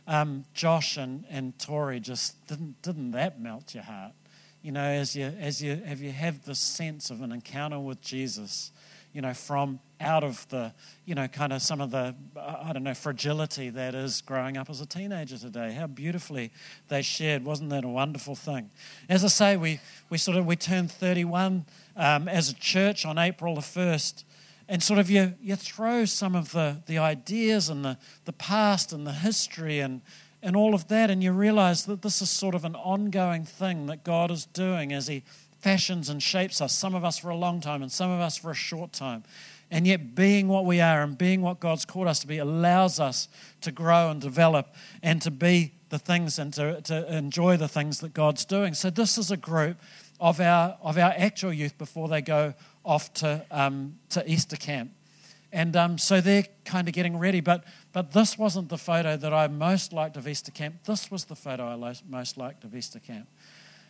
um, 0.07 0.45
Josh 0.53 0.97
and, 0.97 1.25
and 1.29 1.57
Tori 1.59 1.99
just 1.99 2.47
didn't 2.47 2.81
didn't 2.81 3.11
that 3.11 3.39
melt 3.39 3.75
your 3.75 3.83
heart? 3.83 4.13
You 4.61 4.71
know, 4.71 4.83
as 4.83 5.15
you 5.15 5.25
as 5.25 5.61
you 5.61 5.75
have 5.85 6.01
you 6.01 6.11
have 6.11 6.45
this 6.45 6.59
sense 6.59 7.09
of 7.09 7.21
an 7.21 7.31
encounter 7.31 7.79
with 7.79 8.01
Jesus, 8.01 8.71
you 9.13 9.21
know, 9.21 9.33
from 9.33 9.79
out 9.99 10.23
of 10.23 10.47
the, 10.49 10.73
you 11.05 11.15
know, 11.15 11.27
kind 11.27 11.51
of 11.51 11.61
some 11.61 11.81
of 11.81 11.91
the, 11.91 12.15
I 12.37 12.71
don't 12.73 12.83
know, 12.83 12.93
fragility 12.93 13.69
that 13.71 13.95
is 13.95 14.21
growing 14.21 14.57
up 14.57 14.69
as 14.69 14.81
a 14.81 14.85
teenager 14.85 15.37
today. 15.37 15.73
How 15.73 15.87
beautifully 15.87 16.51
they 16.87 17.01
shared. 17.01 17.43
Wasn't 17.43 17.69
that 17.69 17.83
a 17.83 17.89
wonderful 17.89 18.35
thing? 18.35 18.69
As 19.09 19.23
I 19.23 19.27
say, 19.27 19.57
we, 19.57 19.79
we 20.09 20.17
sort 20.17 20.37
of, 20.37 20.45
we 20.45 20.55
turned 20.55 20.91
31 20.91 21.65
um, 21.95 22.27
as 22.27 22.49
a 22.49 22.55
church 22.55 23.05
on 23.05 23.17
April 23.17 23.55
the 23.55 23.61
1st. 23.61 24.23
And 24.69 24.83
sort 24.83 24.99
of 24.99 25.09
you, 25.09 25.33
you 25.41 25.55
throw 25.55 26.05
some 26.05 26.35
of 26.35 26.51
the, 26.51 26.81
the 26.85 26.99
ideas 26.99 27.69
and 27.69 27.83
the, 27.83 27.97
the 28.25 28.33
past 28.33 28.93
and 28.93 29.05
the 29.05 29.13
history 29.13 29.79
and, 29.79 30.01
and 30.41 30.55
all 30.55 30.73
of 30.73 30.87
that, 30.87 31.09
and 31.09 31.21
you 31.21 31.31
realize 31.31 31.85
that 31.85 32.01
this 32.01 32.21
is 32.21 32.29
sort 32.29 32.55
of 32.55 32.63
an 32.63 32.75
ongoing 32.75 33.43
thing 33.43 33.87
that 33.87 34.03
God 34.03 34.31
is 34.31 34.45
doing 34.45 34.93
as 34.93 35.07
He 35.07 35.23
fashions 35.59 36.09
and 36.09 36.23
shapes 36.23 36.61
us, 36.61 36.73
some 36.73 36.95
of 36.95 37.03
us 37.03 37.17
for 37.17 37.29
a 37.29 37.35
long 37.35 37.59
time 37.59 37.81
and 37.81 37.91
some 37.91 38.09
of 38.09 38.21
us 38.21 38.37
for 38.37 38.51
a 38.51 38.55
short 38.55 38.93
time. 38.93 39.23
And 39.71 39.85
yet, 39.85 40.15
being 40.15 40.47
what 40.47 40.65
we 40.65 40.81
are 40.81 41.03
and 41.03 41.17
being 41.17 41.41
what 41.41 41.59
God's 41.59 41.85
called 41.85 42.07
us 42.07 42.19
to 42.19 42.27
be 42.27 42.39
allows 42.39 42.99
us 42.99 43.27
to 43.61 43.71
grow 43.71 44.09
and 44.09 44.19
develop 44.19 44.73
and 45.03 45.21
to 45.21 45.29
be 45.29 45.73
the 45.89 45.99
things 45.99 46.39
and 46.39 46.53
to, 46.53 46.81
to 46.81 47.15
enjoy 47.15 47.57
the 47.57 47.67
things 47.67 47.99
that 47.99 48.13
God's 48.13 48.45
doing. 48.45 48.73
So, 48.73 48.89
this 48.89 49.17
is 49.17 49.29
a 49.29 49.37
group 49.37 49.77
of 50.19 50.39
our, 50.39 50.77
of 50.81 50.97
our 50.97 51.13
actual 51.15 51.53
youth 51.53 51.77
before 51.77 52.07
they 52.07 52.21
go 52.21 52.53
off 52.83 53.13
to, 53.15 53.45
um, 53.51 53.95
to 54.09 54.29
Easter 54.29 54.55
camp. 54.55 54.91
And 55.51 55.75
um, 55.75 55.97
so 55.97 56.21
they're 56.21 56.45
kind 56.65 56.87
of 56.87 56.93
getting 56.93 57.17
ready. 57.17 57.41
But, 57.41 57.63
but 57.91 58.11
this 58.11 58.37
wasn't 58.37 58.69
the 58.69 58.77
photo 58.77 59.17
that 59.17 59.33
I 59.33 59.47
most 59.47 59.93
liked 59.93 60.17
of 60.17 60.27
Easter 60.27 60.51
camp. 60.51 60.83
This 60.85 61.09
was 61.09 61.25
the 61.25 61.35
photo 61.35 61.67
I 61.67 61.93
most 62.07 62.37
liked 62.37 62.63
of 62.63 62.75
Easter 62.75 62.99
camp. 62.99 63.27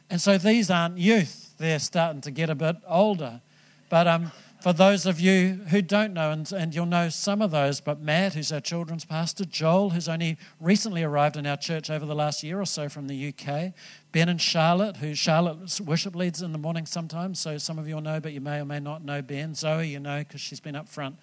And 0.09 0.21
so 0.21 0.37
these 0.37 0.71
aren't 0.71 0.97
youth, 0.97 1.53
they're 1.57 1.79
starting 1.79 2.21
to 2.21 2.31
get 2.31 2.49
a 2.49 2.55
bit 2.55 2.77
older. 2.87 3.41
But 3.89 4.07
um, 4.07 4.31
for 4.61 4.73
those 4.73 5.05
of 5.05 5.21
you 5.21 5.61
who 5.69 5.81
don't 5.81 6.13
know, 6.13 6.31
and, 6.31 6.51
and 6.51 6.75
you'll 6.75 6.85
know 6.85 7.07
some 7.07 7.41
of 7.41 7.51
those, 7.51 7.79
but 7.79 8.01
Matt, 8.01 8.33
who's 8.33 8.51
our 8.51 8.59
children's 8.59 9.05
pastor, 9.05 9.45
Joel, 9.45 9.91
who's 9.91 10.09
only 10.09 10.37
recently 10.59 11.01
arrived 11.01 11.37
in 11.37 11.45
our 11.45 11.55
church 11.55 11.89
over 11.89 12.05
the 12.05 12.15
last 12.15 12.43
year 12.43 12.59
or 12.59 12.65
so 12.65 12.89
from 12.89 13.07
the 13.07 13.29
UK, 13.29 13.73
Ben 14.11 14.27
and 14.27 14.41
Charlotte, 14.41 14.97
who 14.97 15.15
Charlotte 15.15 15.79
worship 15.79 16.13
leads 16.13 16.41
in 16.41 16.51
the 16.51 16.57
morning 16.57 16.85
sometimes, 16.85 17.39
so 17.39 17.57
some 17.57 17.79
of 17.79 17.87
you 17.87 17.95
will 17.95 18.01
know, 18.01 18.19
but 18.19 18.33
you 18.33 18.41
may 18.41 18.59
or 18.59 18.65
may 18.65 18.81
not 18.81 19.03
know 19.03 19.21
Ben. 19.21 19.55
Zoe, 19.55 19.87
you 19.87 19.99
know, 19.99 20.19
because 20.19 20.41
she's 20.41 20.59
been 20.59 20.75
up 20.75 20.89
front. 20.89 21.15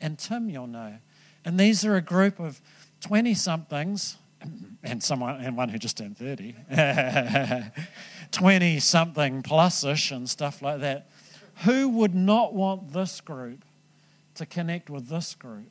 And 0.00 0.16
Tim, 0.16 0.48
you'll 0.48 0.68
know. 0.68 0.98
And 1.44 1.58
these 1.58 1.84
are 1.84 1.96
a 1.96 2.00
group 2.02 2.38
of 2.38 2.60
20 3.00 3.34
somethings, 3.34 4.18
and 4.84 5.02
someone 5.02 5.40
and 5.40 5.56
one 5.56 5.68
who 5.68 5.78
just 5.78 5.98
turned 5.98 6.16
30, 6.16 6.54
20 8.30 8.78
something 8.78 9.42
plus 9.42 9.82
ish 9.82 10.12
and 10.12 10.30
stuff 10.30 10.62
like 10.62 10.80
that 10.80 11.08
who 11.62 11.88
would 11.88 12.14
not 12.14 12.54
want 12.54 12.92
this 12.92 13.20
group 13.20 13.64
to 14.34 14.46
connect 14.46 14.90
with 14.90 15.08
this 15.08 15.34
group? 15.34 15.70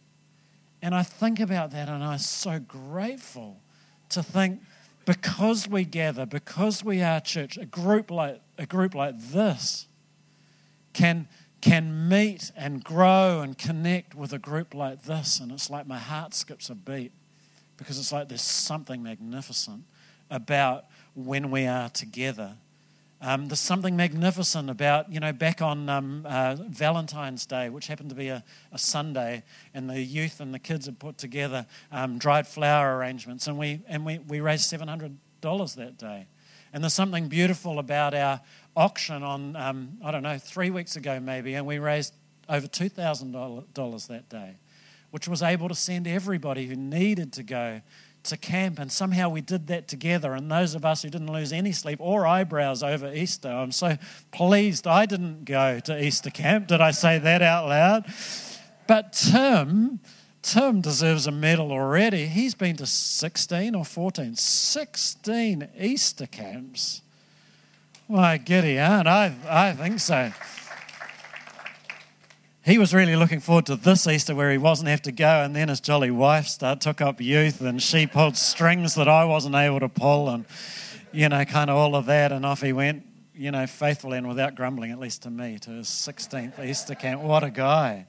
And 0.82 0.94
I 0.94 1.04
think 1.04 1.40
about 1.40 1.72
that 1.72 1.90
and 1.90 2.04
I'm 2.04 2.20
so 2.20 2.60
grateful 2.60 3.58
to 4.10 4.24
think 4.24 4.62
because 5.06 5.68
we 5.68 5.84
gather, 5.84 6.26
because 6.26 6.84
we 6.84 7.02
are 7.02 7.20
church, 7.20 7.58
a 7.58 7.66
group 7.66 8.10
like, 8.12 8.42
a 8.58 8.66
group 8.66 8.96
like 8.96 9.20
this 9.20 9.88
can, 10.94 11.28
can 11.62 12.08
meet 12.08 12.52
and 12.56 12.84
grow 12.84 13.42
and 13.42 13.58
connect 13.58 14.16
with 14.16 14.32
a 14.34 14.40
group 14.40 14.74
like 14.74 15.04
this. 15.04 15.40
And 15.40 15.52
it's 15.52 15.70
like 15.70 15.88
my 15.88 16.00
heart 16.00 16.34
skips 16.34 16.70
a 16.70 16.76
beat 16.76 17.12
because 17.78 18.00
it's 18.00 18.12
like 18.12 18.30
there's 18.30 18.42
something 18.42 19.04
magnificent 19.04 19.84
about 20.30 20.86
when 21.16 21.52
we 21.52 21.66
are 21.66 21.90
together 21.90 22.56
um, 23.24 23.48
there's 23.48 23.62
something 23.62 23.96
magnificent 23.96 24.70
about, 24.70 25.10
you 25.10 25.22
know, 25.22 25.32
back 25.32 25.62
on 25.62 25.88
um, 25.88 26.26
uh, 26.28 26.58
Valentine's 26.68 27.46
Day, 27.46 27.70
which 27.70 27.88
happened 27.88 28.10
to 28.10 28.16
be 28.16 28.28
a, 28.28 28.44
a, 28.74 28.78
Sunday, 28.78 29.44
and 29.74 29.90
the 29.90 30.02
youth 30.02 30.42
and 30.42 30.54
the 30.54 30.60
kids 30.60 30.88
had 30.88 31.00
put 31.00 31.18
together 31.18 31.66
um, 31.90 32.18
dried 32.18 32.46
flower 32.46 32.98
arrangements, 32.98 33.48
and 33.48 33.58
we, 33.58 33.80
and 33.88 34.06
we, 34.06 34.20
we 34.20 34.42
raised 34.42 34.70
$700 34.70 35.16
that 35.76 35.98
day. 35.98 36.28
And 36.74 36.84
there's 36.84 36.94
something 36.94 37.30
beautiful 37.30 37.80
about 37.80 38.14
our 38.14 38.42
auction 38.76 39.24
on, 39.24 39.56
um, 39.56 39.98
I 40.04 40.12
don't 40.12 40.24
know, 40.24 40.38
three 40.38 40.70
weeks 40.70 40.98
ago 40.98 41.22
maybe, 41.22 41.54
and 41.54 41.66
we 41.66 41.80
raised 41.80 42.14
over 42.50 42.68
$2,000 42.68 44.08
that 44.08 44.28
day, 44.28 44.58
which 45.12 45.30
was 45.30 45.42
able 45.42 45.70
to 45.70 45.76
send 45.76 46.08
everybody 46.10 46.66
who 46.66 46.76
needed 46.76 47.32
to 47.34 47.44
go 47.44 47.82
to 48.24 48.38
camp, 48.38 48.80
and 48.80 48.92
somehow 48.92 49.30
we 49.30 49.42
did 49.42 49.68
that 49.68 49.88
together. 49.88 50.34
And 50.34 50.50
those 50.50 50.76
of 50.76 50.86
us 50.86 51.04
who 51.04 51.10
didn't 51.10 51.32
lose 51.32 51.52
any 51.52 51.72
sleep 51.72 52.00
or 52.02 52.26
eyebrows 52.26 52.82
over 52.84 53.14
Easter, 53.14 53.50
I'm 53.50 53.72
so 53.72 53.98
pleased 54.32 54.88
I 54.88 55.06
didn't 55.06 55.46
go 55.46 55.80
to 55.82 56.04
Easter 56.04 56.30
camp. 56.30 56.68
Did 56.68 56.82
I 56.82 56.92
say 56.92 57.20
that 57.20 57.42
out 57.42 57.68
loud? 57.68 58.06
But 58.88 59.14
Tim, 59.14 60.00
Tim 60.42 60.82
deserves 60.82 61.28
a 61.28 61.32
medal 61.32 61.72
already. 61.72 62.28
He's 62.28 62.56
been 62.56 62.76
to 62.78 62.86
16 62.86 63.76
or 63.76 63.86
14, 63.86 64.36
16 64.36 65.70
Easter 65.80 66.28
camps. 66.28 67.02
Why, 68.08 68.38
giddy 68.38 68.78
aunt, 68.78 69.08
I, 69.08 69.34
I 69.50 69.74
think 69.74 70.00
so 70.00 70.32
he 72.64 72.78
was 72.78 72.94
really 72.94 73.18
looking 73.18 73.42
forward 73.42 73.66
to 73.66 73.76
this 73.76 74.08
Easter 74.08 74.34
where 74.34 74.50
he 74.50 74.58
wasn't 74.58 74.88
have 74.88 75.02
to 75.02 75.12
go. 75.12 75.44
And 75.44 75.54
then 75.56 75.68
his 75.68 75.82
jolly 75.82 76.12
wife 76.12 76.48
start, 76.48 76.80
took 76.80 77.02
up 77.02 77.20
youth 77.20 77.60
and 77.60 77.82
she 77.82 78.08
pulled 78.08 78.38
strings 78.38 78.96
that 78.96 79.10
I 79.10 79.26
wasn't 79.26 79.56
able 79.56 79.82
to 79.82 79.90
pull 79.90 80.30
and, 80.30 80.46
you 81.12 81.28
know, 81.28 81.44
kind 81.44 81.70
of 81.70 81.76
all 81.76 81.96
of 81.96 82.06
that. 82.06 82.32
And 82.32 82.46
off 82.46 82.62
he 82.62 82.72
went, 82.72 83.06
you 83.36 83.52
know, 83.52 83.68
faithfully 83.68 84.18
and 84.18 84.30
without 84.30 84.56
grumbling, 84.56 84.92
at 84.92 85.00
least 85.00 85.24
to 85.24 85.30
me, 85.30 85.60
to 85.60 85.72
his 85.72 85.88
16th 85.88 86.64
Easter 86.64 86.96
camp. 86.96 87.22
What 87.22 87.44
a 87.44 87.50
guy. 87.50 88.08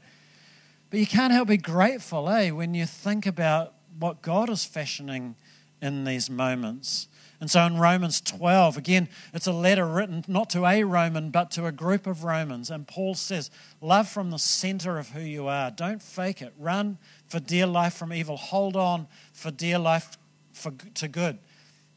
But 0.90 1.00
you 1.00 1.06
can't 1.06 1.32
help 1.32 1.48
be 1.48 1.56
grateful, 1.56 2.28
eh, 2.28 2.50
when 2.50 2.74
you 2.74 2.86
think 2.86 3.26
about 3.26 3.74
what 3.98 4.22
God 4.22 4.48
is 4.50 4.64
fashioning 4.64 5.34
in 5.82 6.04
these 6.04 6.30
moments. 6.30 7.08
And 7.44 7.50
so 7.50 7.66
in 7.66 7.76
Romans 7.76 8.22
12, 8.22 8.78
again, 8.78 9.06
it's 9.34 9.46
a 9.46 9.52
letter 9.52 9.86
written 9.86 10.24
not 10.26 10.48
to 10.48 10.64
a 10.64 10.82
Roman, 10.82 11.28
but 11.28 11.50
to 11.50 11.66
a 11.66 11.72
group 11.72 12.06
of 12.06 12.24
Romans. 12.24 12.70
And 12.70 12.88
Paul 12.88 13.14
says, 13.14 13.50
Love 13.82 14.08
from 14.08 14.30
the 14.30 14.38
center 14.38 14.98
of 14.98 15.10
who 15.10 15.20
you 15.20 15.46
are. 15.46 15.70
Don't 15.70 16.00
fake 16.00 16.40
it. 16.40 16.54
Run 16.58 16.96
for 17.28 17.40
dear 17.40 17.66
life 17.66 17.92
from 17.92 18.14
evil. 18.14 18.38
Hold 18.38 18.76
on 18.76 19.08
for 19.34 19.50
dear 19.50 19.78
life 19.78 20.16
for, 20.54 20.72
to 20.94 21.06
good. 21.06 21.36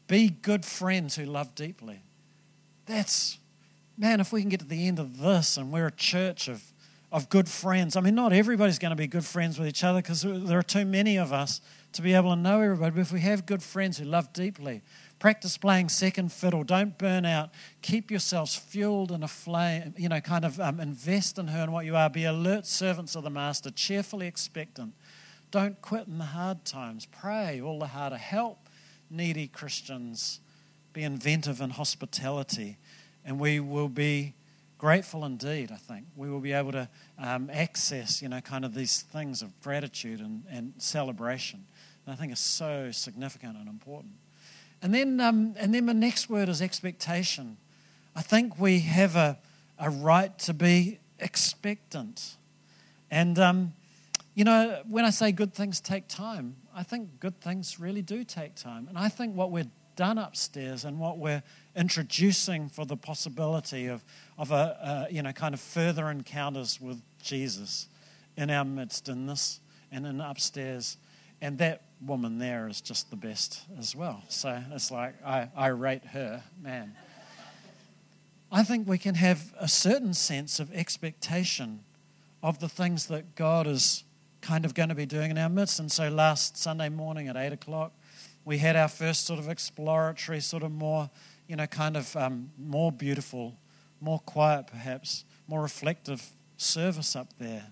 Be 0.06 0.28
good 0.28 0.66
friends 0.66 1.16
who 1.16 1.24
love 1.24 1.54
deeply. 1.54 2.02
That's, 2.84 3.38
man, 3.96 4.20
if 4.20 4.34
we 4.34 4.42
can 4.42 4.50
get 4.50 4.60
to 4.60 4.66
the 4.66 4.86
end 4.86 4.98
of 4.98 5.16
this 5.16 5.56
and 5.56 5.72
we're 5.72 5.86
a 5.86 5.92
church 5.92 6.48
of, 6.48 6.62
of 7.10 7.30
good 7.30 7.48
friends. 7.48 7.96
I 7.96 8.02
mean, 8.02 8.14
not 8.14 8.34
everybody's 8.34 8.78
going 8.78 8.90
to 8.90 8.96
be 8.96 9.06
good 9.06 9.24
friends 9.24 9.58
with 9.58 9.66
each 9.66 9.82
other 9.82 10.02
because 10.02 10.20
there 10.20 10.58
are 10.58 10.62
too 10.62 10.84
many 10.84 11.16
of 11.16 11.32
us 11.32 11.62
to 11.92 12.02
be 12.02 12.14
able 12.14 12.34
to 12.34 12.40
know 12.40 12.60
everybody. 12.60 12.90
But 12.90 13.00
if 13.00 13.12
we 13.12 13.20
have 13.20 13.46
good 13.46 13.62
friends 13.62 13.98
who 13.98 14.04
love 14.04 14.32
deeply, 14.32 14.82
Practice 15.18 15.56
playing 15.56 15.88
second 15.88 16.30
fiddle. 16.30 16.62
Don't 16.62 16.96
burn 16.96 17.24
out. 17.24 17.50
Keep 17.82 18.10
yourselves 18.10 18.54
fueled 18.54 19.10
in 19.10 19.24
a 19.24 19.28
flame. 19.28 19.94
You 19.96 20.08
know, 20.08 20.20
kind 20.20 20.44
of 20.44 20.60
um, 20.60 20.78
invest 20.78 21.38
in 21.38 21.48
her 21.48 21.62
and 21.62 21.72
what 21.72 21.84
you 21.84 21.96
are. 21.96 22.08
Be 22.08 22.24
alert 22.24 22.66
servants 22.66 23.16
of 23.16 23.24
the 23.24 23.30
Master, 23.30 23.70
cheerfully 23.70 24.28
expectant. 24.28 24.94
Don't 25.50 25.80
quit 25.82 26.06
in 26.06 26.18
the 26.18 26.24
hard 26.24 26.64
times. 26.64 27.06
Pray 27.06 27.60
all 27.60 27.80
the 27.80 27.88
harder. 27.88 28.16
Help 28.16 28.68
needy 29.10 29.48
Christians. 29.48 30.40
Be 30.92 31.02
inventive 31.02 31.60
in 31.60 31.70
hospitality. 31.70 32.78
And 33.24 33.40
we 33.40 33.58
will 33.58 33.88
be 33.88 34.34
grateful 34.78 35.24
indeed, 35.24 35.72
I 35.72 35.76
think. 35.76 36.06
We 36.14 36.30
will 36.30 36.40
be 36.40 36.52
able 36.52 36.72
to 36.72 36.88
um, 37.18 37.50
access, 37.52 38.22
you 38.22 38.28
know, 38.28 38.40
kind 38.40 38.64
of 38.64 38.72
these 38.72 39.02
things 39.02 39.42
of 39.42 39.60
gratitude 39.62 40.20
and, 40.20 40.44
and 40.48 40.74
celebration. 40.78 41.64
And 42.06 42.14
I 42.14 42.16
think 42.16 42.30
it's 42.30 42.40
so 42.40 42.92
significant 42.92 43.56
and 43.56 43.68
important. 43.68 44.12
And 44.80 44.94
then, 44.94 45.20
um, 45.20 45.54
and 45.58 45.74
then 45.74 45.86
my 45.86 45.92
next 45.92 46.30
word 46.30 46.48
is 46.48 46.62
expectation. 46.62 47.56
I 48.14 48.22
think 48.22 48.58
we 48.58 48.80
have 48.80 49.16
a, 49.16 49.38
a 49.78 49.90
right 49.90 50.36
to 50.40 50.54
be 50.54 50.98
expectant. 51.18 52.36
And, 53.10 53.38
um, 53.38 53.72
you 54.34 54.44
know, 54.44 54.82
when 54.88 55.04
I 55.04 55.10
say 55.10 55.32
good 55.32 55.52
things 55.52 55.80
take 55.80 56.06
time, 56.08 56.56
I 56.74 56.84
think 56.84 57.18
good 57.18 57.40
things 57.40 57.80
really 57.80 58.02
do 58.02 58.22
take 58.22 58.54
time. 58.54 58.86
And 58.88 58.96
I 58.96 59.08
think 59.08 59.34
what 59.34 59.50
we're 59.50 59.70
done 59.96 60.16
upstairs 60.16 60.84
and 60.84 61.00
what 61.00 61.18
we're 61.18 61.42
introducing 61.74 62.68
for 62.68 62.84
the 62.84 62.96
possibility 62.96 63.86
of, 63.86 64.04
of 64.38 64.52
a, 64.52 65.08
a, 65.10 65.12
you 65.12 65.22
know, 65.22 65.32
kind 65.32 65.54
of 65.54 65.60
further 65.60 66.08
encounters 66.08 66.80
with 66.80 67.02
Jesus 67.20 67.88
in 68.36 68.48
our 68.48 68.64
midst 68.64 69.08
in 69.08 69.26
this 69.26 69.58
and 69.90 70.06
in 70.06 70.20
upstairs. 70.20 70.96
And 71.40 71.58
that 71.58 71.82
woman 72.04 72.38
there 72.38 72.68
is 72.68 72.80
just 72.80 73.10
the 73.10 73.16
best 73.16 73.62
as 73.78 73.94
well. 73.94 74.22
So 74.28 74.62
it's 74.72 74.90
like, 74.90 75.14
I, 75.24 75.48
I 75.56 75.68
rate 75.68 76.04
her, 76.06 76.42
man. 76.62 76.94
I 78.50 78.62
think 78.62 78.88
we 78.88 78.98
can 78.98 79.14
have 79.16 79.52
a 79.58 79.68
certain 79.68 80.14
sense 80.14 80.58
of 80.58 80.72
expectation 80.72 81.80
of 82.42 82.60
the 82.60 82.68
things 82.68 83.06
that 83.06 83.34
God 83.34 83.66
is 83.66 84.04
kind 84.40 84.64
of 84.64 84.74
going 84.74 84.88
to 84.88 84.94
be 84.94 85.06
doing 85.06 85.30
in 85.30 85.38
our 85.38 85.48
midst. 85.48 85.80
And 85.80 85.90
so 85.90 86.08
last 86.08 86.56
Sunday 86.56 86.88
morning 86.88 87.28
at 87.28 87.36
8 87.36 87.52
o'clock, 87.52 87.92
we 88.44 88.58
had 88.58 88.76
our 88.76 88.88
first 88.88 89.26
sort 89.26 89.38
of 89.38 89.48
exploratory, 89.48 90.40
sort 90.40 90.62
of 90.62 90.72
more, 90.72 91.10
you 91.46 91.56
know, 91.56 91.66
kind 91.66 91.96
of 91.96 92.16
um, 92.16 92.50
more 92.58 92.90
beautiful, 92.90 93.54
more 94.00 94.20
quiet 94.20 94.66
perhaps, 94.68 95.24
more 95.46 95.60
reflective 95.60 96.30
service 96.56 97.14
up 97.14 97.28
there. 97.38 97.66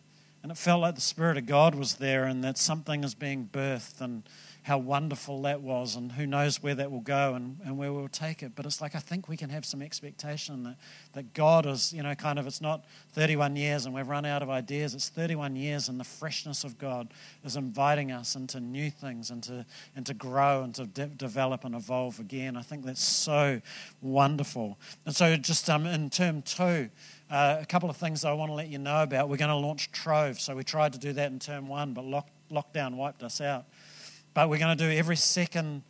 And 0.46 0.52
it 0.52 0.58
felt 0.58 0.80
like 0.80 0.94
the 0.94 1.00
Spirit 1.00 1.38
of 1.38 1.46
God 1.46 1.74
was 1.74 1.96
there 1.96 2.22
and 2.22 2.44
that 2.44 2.56
something 2.56 3.02
is 3.02 3.16
being 3.16 3.48
birthed 3.52 4.00
and 4.00 4.22
how 4.66 4.78
wonderful 4.78 5.42
that 5.42 5.62
was, 5.62 5.94
and 5.94 6.10
who 6.10 6.26
knows 6.26 6.60
where 6.60 6.74
that 6.74 6.90
will 6.90 7.00
go 7.00 7.34
and, 7.34 7.60
and 7.64 7.78
where 7.78 7.92
we'll 7.92 8.08
take 8.08 8.42
it. 8.42 8.50
But 8.56 8.66
it's 8.66 8.80
like 8.80 8.96
I 8.96 8.98
think 8.98 9.28
we 9.28 9.36
can 9.36 9.48
have 9.50 9.64
some 9.64 9.80
expectation 9.80 10.64
that, 10.64 10.76
that 11.12 11.34
God 11.34 11.66
is, 11.66 11.92
you 11.92 12.02
know, 12.02 12.16
kind 12.16 12.36
of, 12.36 12.48
it's 12.48 12.60
not 12.60 12.84
31 13.12 13.54
years 13.54 13.86
and 13.86 13.94
we've 13.94 14.08
run 14.08 14.26
out 14.26 14.42
of 14.42 14.50
ideas. 14.50 14.92
It's 14.92 15.08
31 15.08 15.54
years, 15.54 15.88
and 15.88 16.00
the 16.00 16.04
freshness 16.04 16.64
of 16.64 16.78
God 16.78 17.14
is 17.44 17.54
inviting 17.54 18.10
us 18.10 18.34
into 18.34 18.58
new 18.58 18.90
things 18.90 19.30
and 19.30 19.40
to, 19.44 19.64
and 19.94 20.04
to 20.04 20.14
grow 20.14 20.64
and 20.64 20.74
to 20.74 20.86
de- 20.86 21.06
develop 21.06 21.64
and 21.64 21.76
evolve 21.76 22.18
again. 22.18 22.56
I 22.56 22.62
think 22.62 22.84
that's 22.84 23.04
so 23.04 23.60
wonderful. 24.02 24.78
And 25.04 25.14
so, 25.14 25.36
just 25.36 25.70
um, 25.70 25.86
in 25.86 26.10
term 26.10 26.42
two, 26.42 26.90
uh, 27.30 27.58
a 27.60 27.66
couple 27.66 27.88
of 27.88 27.96
things 27.96 28.24
I 28.24 28.32
want 28.32 28.50
to 28.50 28.54
let 28.54 28.66
you 28.66 28.78
know 28.78 29.04
about. 29.04 29.28
We're 29.28 29.36
going 29.36 29.48
to 29.48 29.54
launch 29.54 29.92
Trove. 29.92 30.40
So 30.40 30.56
we 30.56 30.64
tried 30.64 30.92
to 30.94 30.98
do 30.98 31.12
that 31.12 31.30
in 31.30 31.38
term 31.38 31.68
one, 31.68 31.92
but 31.92 32.04
lock, 32.04 32.28
lockdown 32.50 32.96
wiped 32.96 33.22
us 33.22 33.40
out. 33.40 33.66
But 34.36 34.50
we're 34.50 34.58
going 34.58 34.76
to 34.76 34.84
do 34.84 34.94
every 34.94 35.16
second 35.16 35.82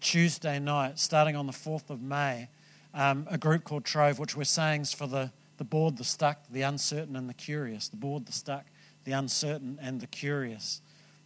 Tuesday 0.00 0.60
night, 0.60 1.00
starting 1.00 1.34
on 1.34 1.48
the 1.48 1.52
4th 1.52 1.90
of 1.90 2.00
May, 2.00 2.48
um, 2.94 3.26
a 3.28 3.36
group 3.36 3.64
called 3.64 3.84
Trove, 3.84 4.20
which 4.20 4.36
we're 4.36 4.44
saying 4.44 4.82
is 4.82 4.92
for 4.92 5.08
the, 5.08 5.32
the 5.56 5.64
bored, 5.64 5.96
the 5.96 6.04
stuck, 6.04 6.38
the 6.52 6.62
uncertain, 6.62 7.16
and 7.16 7.28
the 7.28 7.34
curious. 7.34 7.88
The 7.88 7.96
bored, 7.96 8.26
the 8.26 8.32
stuck, 8.32 8.66
the 9.02 9.10
uncertain, 9.10 9.76
and 9.82 10.00
the 10.00 10.06
curious. 10.06 10.82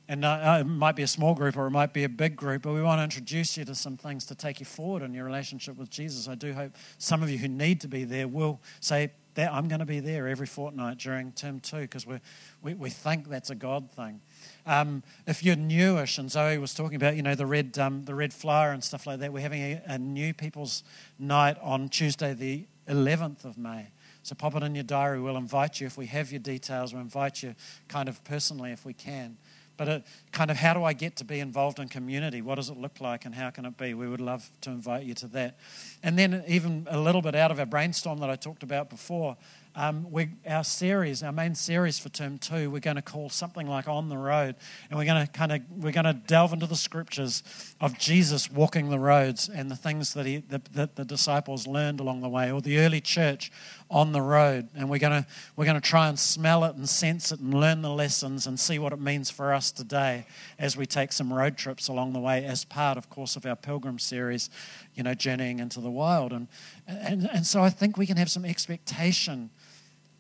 And 0.09 0.25
uh, 0.25 0.57
it 0.61 0.65
might 0.65 0.97
be 0.97 1.03
a 1.03 1.07
small 1.07 1.35
group 1.35 1.55
or 1.59 1.67
it 1.67 1.71
might 1.71 1.93
be 1.93 2.05
a 2.05 2.09
big 2.09 2.35
group, 2.35 2.63
but 2.63 2.73
we 2.73 2.81
want 2.81 2.99
to 2.99 3.05
introduce 3.05 3.59
you 3.59 3.67
to 3.67 3.75
some 3.75 3.99
things 3.99 4.25
to 4.25 4.35
take 4.35 4.59
you 4.59 4.65
forward 4.65 5.03
in 5.03 5.13
your 5.13 5.27
relationship 5.27 5.77
with 5.77 5.91
Jesus. 5.91 6.29
I 6.29 6.35
do 6.35 6.55
hope 6.55 6.73
some 6.97 7.23
of 7.23 7.29
you 7.29 7.37
who 7.37 7.49
need 7.49 7.83
to 7.83 7.89
be 7.89 8.05
there 8.05 8.27
will 8.27 8.59
say, 8.81 9.13
that 9.35 9.53
I'm 9.53 9.69
going 9.69 9.81
to 9.81 9.87
be 9.87 10.01
there 10.01 10.29
every 10.29 10.47
fortnight 10.47 10.99
during 10.99 11.33
term 11.33 11.61
two 11.61 11.81
because 11.81 12.07
we, 12.07 12.75
we 12.75 12.91
think 12.91 13.29
that's 13.29 13.51
a 13.51 13.55
God 13.55 13.91
thing. 13.91 14.21
Um, 14.67 15.03
if 15.27 15.43
you're 15.43 15.57
newish, 15.57 16.19
and 16.19 16.31
Zoe 16.31 16.59
was 16.59 16.75
talking 16.75 16.97
about, 16.97 17.17
you 17.17 17.23
know, 17.23 17.35
the 17.35 17.47
red, 17.47 17.79
um, 17.79 18.05
the 18.05 18.15
red 18.15 18.33
flower 18.33 18.71
and 18.71 18.83
stuff 18.83 19.07
like 19.07 19.21
that, 19.21 19.33
we're 19.33 19.41
having 19.41 19.63
a, 19.63 19.83
a, 19.87 19.99
new 19.99 20.33
people's 20.33 20.85
night 21.19 21.57
on 21.61 21.89
Tuesday, 21.89 22.35
the 22.35 22.67
11th 22.89 23.45
of 23.45 23.59
May. 23.59 23.89
So 24.23 24.35
pop 24.35 24.55
it 24.57 24.63
in 24.63 24.75
your 24.75 24.85
diary. 24.85 25.21
We'll 25.21 25.37
invite 25.37 25.81
you 25.81 25.87
if 25.87 25.99
we 25.99 26.07
have 26.07 26.33
your 26.33 26.39
details. 26.39 26.95
We'll 26.95 27.03
invite 27.03 27.43
you 27.43 27.55
kind 27.89 28.09
of 28.09 28.23
personally 28.25 28.73
if 28.73 28.87
we 28.87 28.95
can. 28.95 29.37
But 29.77 29.89
it, 29.89 30.05
kind 30.33 30.51
of, 30.51 30.57
how 30.57 30.75
do 30.75 30.85
I 30.85 30.93
get 30.93 31.17
to 31.17 31.25
be 31.25 31.41
involved 31.41 31.79
in 31.79 31.89
community? 31.89 32.43
What 32.43 32.57
does 32.57 32.71
it 32.71 32.77
look 32.77 33.01
like, 33.01 33.25
and 33.25 33.35
how 33.35 33.51
can 33.51 33.65
it 33.65 33.77
be? 33.77 33.95
We 33.95 34.07
would 34.07 34.21
love 34.21 34.51
to 34.63 34.71
invite 34.71 35.05
you 35.05 35.15
to 35.15 35.27
that. 35.29 35.57
And 36.03 36.19
then, 36.19 36.45
even 36.47 36.87
a 36.91 36.99
little 36.99 37.23
bit 37.23 37.35
out 37.35 37.51
of 37.51 37.59
our 37.59 37.67
brainstorm 37.67 38.19
that 38.19 38.31
I 38.31 38.37
talked 38.37 38.63
about 38.63 38.91
before, 38.91 39.37
um, 39.77 40.09
we, 40.13 40.29
our 40.47 40.63
series, 40.63 41.25
our 41.25 41.33
main 41.33 41.57
series 41.57 41.99
for 41.99 42.09
term 42.09 42.39
two, 42.39 42.71
we're 42.71 42.79
going 42.79 42.95
to 42.95 43.03
call 43.03 43.29
something 43.29 43.67
like 43.67 43.89
"On 43.89 44.09
the 44.09 44.17
Road," 44.17 44.55
and 44.89 44.97
we're 44.97 45.05
going 45.05 45.27
to 45.27 45.33
kind 45.33 45.51
of 45.51 45.63
we're 45.69 45.91
going 45.91 46.05
to 46.05 46.13
delve 46.13 46.53
into 46.53 46.67
the 46.67 46.77
scriptures 46.77 47.43
of 47.81 47.99
Jesus 47.99 48.49
walking 48.49 48.91
the 48.91 49.01
roads 49.01 49.49
and 49.49 49.69
the 49.69 49.77
things 49.77 50.15
that 50.15 50.27
he 50.27 50.37
that, 50.49 50.73
that 50.75 50.95
the 50.95 51.05
disciples 51.05 51.67
learned 51.67 51.99
along 51.99 52.21
the 52.21 52.29
way, 52.29 52.53
or 52.53 52.61
the 52.61 52.79
early 52.79 53.01
church 53.01 53.51
on 53.91 54.13
the 54.13 54.21
road, 54.21 54.69
and 54.75 54.89
we're 54.89 54.99
going 54.99 55.23
to 55.23 55.27
we're 55.57 55.65
going 55.65 55.81
to 55.81 55.89
try 55.89 56.09
and 56.09 56.19
smell 56.19 56.65
it 56.65 56.75
and 56.75 56.89
sense 56.89 57.31
it 57.31 57.41
and 57.41 57.53
learn 57.53 57.83
the 57.83 57.91
lessons 57.91 58.47
and 58.47 58.59
see 58.59 58.79
what 58.79 58.93
it 58.93 59.01
means 59.01 59.31
for 59.31 59.53
us 59.53 59.71
today 59.71 60.27
as 60.59 60.77
we 60.77 60.87
take 60.87 61.13
some 61.13 61.33
road 61.33 61.57
trips 61.57 61.89
along 61.89 62.13
the 62.13 62.19
way 62.19 62.45
as 62.45 62.65
part, 62.65 62.97
of 62.97 63.11
course, 63.11 63.37
of 63.37 63.47
our 63.47 63.57
pilgrim 63.57 63.99
series, 63.99 64.51
you 64.95 65.03
know, 65.03 65.15
journeying 65.15 65.59
into 65.59 65.81
the 65.81 65.91
wild, 65.91 66.33
and 66.33 66.49
and 66.87 67.29
and 67.33 67.47
so 67.47 67.63
I 67.63 67.71
think 67.71 67.97
we 67.97 68.07
can 68.07 68.17
have 68.17 68.31
some 68.31 68.45
expectation 68.45 69.51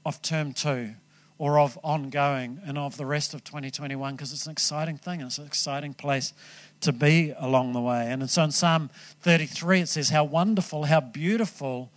of 0.04 0.20
term 0.20 0.52
two 0.52 0.94
or 1.38 1.58
of 1.58 1.78
ongoing 1.82 2.60
and 2.64 2.78
of 2.78 2.96
the 2.96 3.06
rest 3.06 3.34
of 3.34 3.42
2021 3.42 4.14
because 4.14 4.32
it's 4.32 4.46
an 4.46 4.52
exciting 4.52 4.96
thing. 4.96 5.20
It's 5.20 5.38
an 5.38 5.46
exciting 5.46 5.94
place 5.94 6.32
to 6.80 6.92
be 6.92 7.34
along 7.38 7.72
the 7.72 7.80
way. 7.80 8.10
And 8.10 8.28
so 8.30 8.44
in 8.44 8.52
Psalm 8.52 8.90
33, 9.22 9.80
it 9.80 9.88
says, 9.88 10.10
How 10.10 10.24
wonderful, 10.24 10.84
how 10.84 11.00
beautiful 11.00 11.90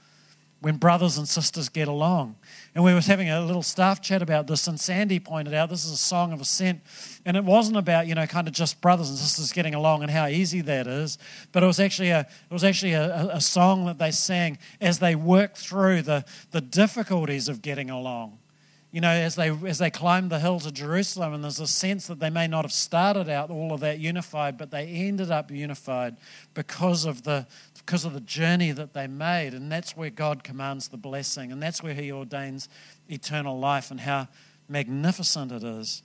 when 0.60 0.78
brothers 0.78 1.18
and 1.18 1.28
sisters 1.28 1.70
get 1.70 1.88
along. 1.88 2.36
And 2.74 2.84
we 2.84 2.94
was 2.94 3.06
having 3.06 3.30
a 3.30 3.42
little 3.42 3.62
staff 3.62 4.02
chat 4.02 4.22
about 4.22 4.48
this, 4.48 4.68
and 4.68 4.80
Sandy 4.80 5.20
pointed 5.20 5.54
out 5.54 5.70
this 5.70 5.86
is 5.86 5.92
a 5.92 5.98
song 5.98 6.34
of 6.34 6.42
ascent, 6.42 6.82
and 7.26 7.38
it 7.38 7.44
wasn't 7.44 7.78
about 7.78 8.08
you 8.08 8.16
know 8.16 8.26
kind 8.26 8.48
of 8.48 8.54
just 8.54 8.82
brothers 8.82 9.10
and 9.10 9.18
sisters 9.18 9.52
getting 9.52 9.76
along 9.76 10.02
and 10.02 10.12
how 10.12 10.28
easy 10.28 10.62
that 10.62 10.88
is, 10.88 11.18
but 11.52 11.64
it 11.64 11.68
was 11.68 11.80
actually 11.80 12.10
a 12.10 12.22
it 12.22 12.54
was 12.54 12.64
actually 12.64 12.94
a, 12.94 13.30
a 13.34 13.42
song 13.42 13.86
that 13.86 14.00
they 14.00 14.12
sang 14.12 14.58
as 14.82 15.00
they 15.00 15.16
worked 15.16 15.58
through 15.58 16.02
the 16.02 16.26
the 16.52 16.62
difficulties 16.62 17.48
of 17.48 17.62
getting 17.62 17.90
along. 17.90 18.40
You 18.90 19.02
know, 19.02 19.10
as 19.10 19.36
they 19.36 19.50
as 19.50 19.80
they 19.80 19.92
climbed 19.92 20.32
the 20.32 20.40
hill 20.40 20.62
to 20.62 20.72
Jerusalem, 20.72 21.34
and 21.34 21.44
there's 21.44 21.60
a 21.60 21.68
sense 21.68 22.08
that 22.08 22.20
they 22.20 22.30
may 22.30 22.48
not 22.48 22.64
have 22.64 22.72
started 22.72 23.30
out 23.30 23.50
all 23.50 23.74
of 23.74 23.82
that 23.82 24.00
unified, 24.00 24.58
but 24.58 24.72
they 24.72 24.88
ended 24.88 25.30
up 25.30 25.52
unified 25.52 26.16
because 26.54 27.04
of 27.06 27.24
the 27.24 27.46
because 27.88 28.04
of 28.04 28.14
the 28.14 28.20
journey 28.20 28.74
that 28.74 28.94
they 28.94 29.08
made. 29.08 29.54
And 29.54 29.72
that's 29.72 29.96
where 29.96 30.10
God 30.10 30.44
commands 30.44 30.90
the 30.90 30.98
blessing, 30.98 31.54
and 31.54 31.64
that's 31.64 31.82
where 31.82 31.94
He 31.94 32.12
ordains 32.12 32.68
eternal 33.08 33.58
life, 33.58 33.90
and 33.92 34.02
how 34.02 34.28
magnificent 34.68 35.54
it 35.54 35.64
is 35.64 36.04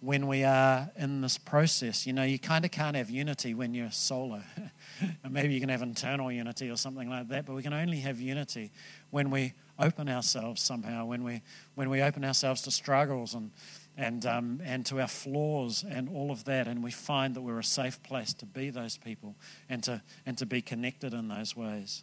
when 0.00 0.26
we 0.26 0.42
are 0.42 0.90
in 0.96 1.20
this 1.20 1.38
process. 1.38 2.04
You 2.04 2.14
know, 2.14 2.24
you 2.24 2.40
kind 2.40 2.64
of 2.64 2.72
can't 2.72 2.96
have 2.96 3.10
unity 3.10 3.54
when 3.54 3.74
you're 3.74 3.92
solo. 3.92 4.42
and 5.22 5.32
maybe 5.32 5.54
you 5.54 5.60
can 5.60 5.68
have 5.68 5.82
internal 5.82 6.32
unity 6.32 6.68
or 6.68 6.76
something 6.76 7.08
like 7.08 7.28
that, 7.28 7.46
but 7.46 7.54
we 7.54 7.62
can 7.62 7.74
only 7.74 8.00
have 8.00 8.20
unity 8.20 8.72
when 9.10 9.30
we 9.30 9.52
open 9.78 10.08
ourselves 10.08 10.60
somehow, 10.60 11.04
when 11.04 11.22
we, 11.22 11.42
when 11.76 11.88
we 11.88 12.02
open 12.02 12.24
ourselves 12.24 12.62
to 12.62 12.72
struggles 12.72 13.34
and 13.34 13.52
and, 14.00 14.24
um, 14.24 14.62
and 14.64 14.86
to 14.86 14.98
our 14.98 15.06
flaws 15.06 15.84
and 15.88 16.08
all 16.08 16.30
of 16.30 16.44
that. 16.44 16.66
And 16.66 16.82
we 16.82 16.90
find 16.90 17.36
that 17.36 17.42
we're 17.42 17.58
a 17.58 17.64
safe 17.64 18.02
place 18.02 18.32
to 18.34 18.46
be 18.46 18.70
those 18.70 18.96
people 18.96 19.36
and 19.68 19.84
to, 19.84 20.02
and 20.24 20.38
to 20.38 20.46
be 20.46 20.62
connected 20.62 21.12
in 21.12 21.28
those 21.28 21.54
ways. 21.54 22.02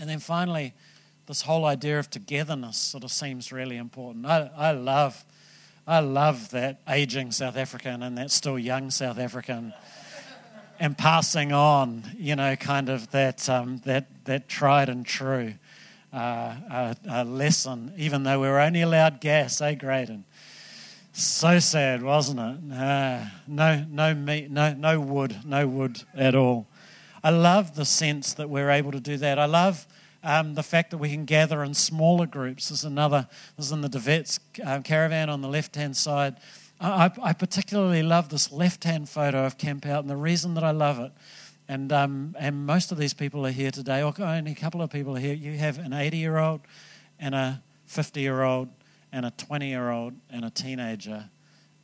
And 0.00 0.08
then 0.08 0.18
finally, 0.18 0.72
this 1.26 1.42
whole 1.42 1.66
idea 1.66 1.98
of 1.98 2.08
togetherness 2.08 2.78
sort 2.78 3.04
of 3.04 3.12
seems 3.12 3.52
really 3.52 3.76
important. 3.76 4.24
I, 4.26 4.50
I 4.56 4.72
love. 4.72 5.24
I 5.86 5.98
love 5.98 6.50
that 6.52 6.80
aging 6.88 7.32
South 7.32 7.58
African 7.58 8.02
and 8.02 8.16
that 8.16 8.30
still 8.30 8.58
young 8.58 8.90
South 8.90 9.18
African 9.18 9.74
and 10.80 10.96
passing 10.96 11.52
on, 11.52 12.04
you 12.16 12.34
know, 12.34 12.56
kind 12.56 12.88
of 12.88 13.10
that, 13.10 13.46
um, 13.50 13.82
that, 13.84 14.24
that 14.24 14.48
tried 14.48 14.88
and 14.88 15.04
true 15.04 15.52
uh, 16.10 16.16
uh, 16.70 16.94
uh, 17.06 17.24
lesson, 17.24 17.92
even 17.98 18.22
though 18.22 18.40
we 18.40 18.48
were 18.48 18.60
only 18.60 18.80
allowed 18.80 19.20
gas, 19.20 19.60
eh, 19.60 19.74
Graydon? 19.74 20.24
So 21.16 21.60
sad, 21.60 22.02
wasn't 22.02 22.40
it? 22.40 22.76
Uh, 22.76 23.26
no, 23.46 23.86
no 23.88 24.16
meat, 24.16 24.50
no, 24.50 24.74
no 24.74 24.98
wood, 24.98 25.36
no 25.44 25.68
wood 25.68 26.02
at 26.12 26.34
all. 26.34 26.66
I 27.22 27.30
love 27.30 27.76
the 27.76 27.84
sense 27.84 28.34
that 28.34 28.50
we're 28.50 28.68
able 28.68 28.90
to 28.90 28.98
do 28.98 29.16
that. 29.18 29.38
I 29.38 29.44
love 29.44 29.86
um, 30.24 30.54
the 30.54 30.64
fact 30.64 30.90
that 30.90 30.98
we 30.98 31.10
can 31.10 31.24
gather 31.24 31.62
in 31.62 31.72
smaller 31.72 32.26
groups. 32.26 32.68
This 32.68 32.80
is 32.80 32.84
another. 32.84 33.28
This 33.56 33.66
is 33.66 33.72
in 33.72 33.80
the 33.80 33.88
Devets 33.88 34.40
um, 34.64 34.82
caravan 34.82 35.30
on 35.30 35.40
the 35.40 35.46
left-hand 35.46 35.96
side. 35.96 36.34
I, 36.80 37.12
I, 37.22 37.32
particularly 37.32 38.02
love 38.02 38.30
this 38.30 38.50
left-hand 38.50 39.08
photo 39.08 39.46
of 39.46 39.56
Camp 39.56 39.86
Out, 39.86 40.00
and 40.00 40.10
the 40.10 40.16
reason 40.16 40.54
that 40.54 40.64
I 40.64 40.72
love 40.72 40.98
it, 40.98 41.12
and 41.68 41.92
um, 41.92 42.34
and 42.40 42.66
most 42.66 42.90
of 42.90 42.98
these 42.98 43.14
people 43.14 43.46
are 43.46 43.52
here 43.52 43.70
today, 43.70 44.02
or 44.02 44.12
only 44.18 44.50
a 44.50 44.56
couple 44.56 44.82
of 44.82 44.90
people 44.90 45.16
are 45.16 45.20
here. 45.20 45.34
You 45.34 45.56
have 45.58 45.78
an 45.78 45.92
80-year-old 45.92 46.62
and 47.20 47.36
a 47.36 47.62
50-year-old 47.88 48.68
and 49.14 49.24
a 49.24 49.30
20 49.30 49.68
year 49.68 49.90
old 49.90 50.12
and 50.28 50.44
a 50.44 50.50
teenager, 50.50 51.30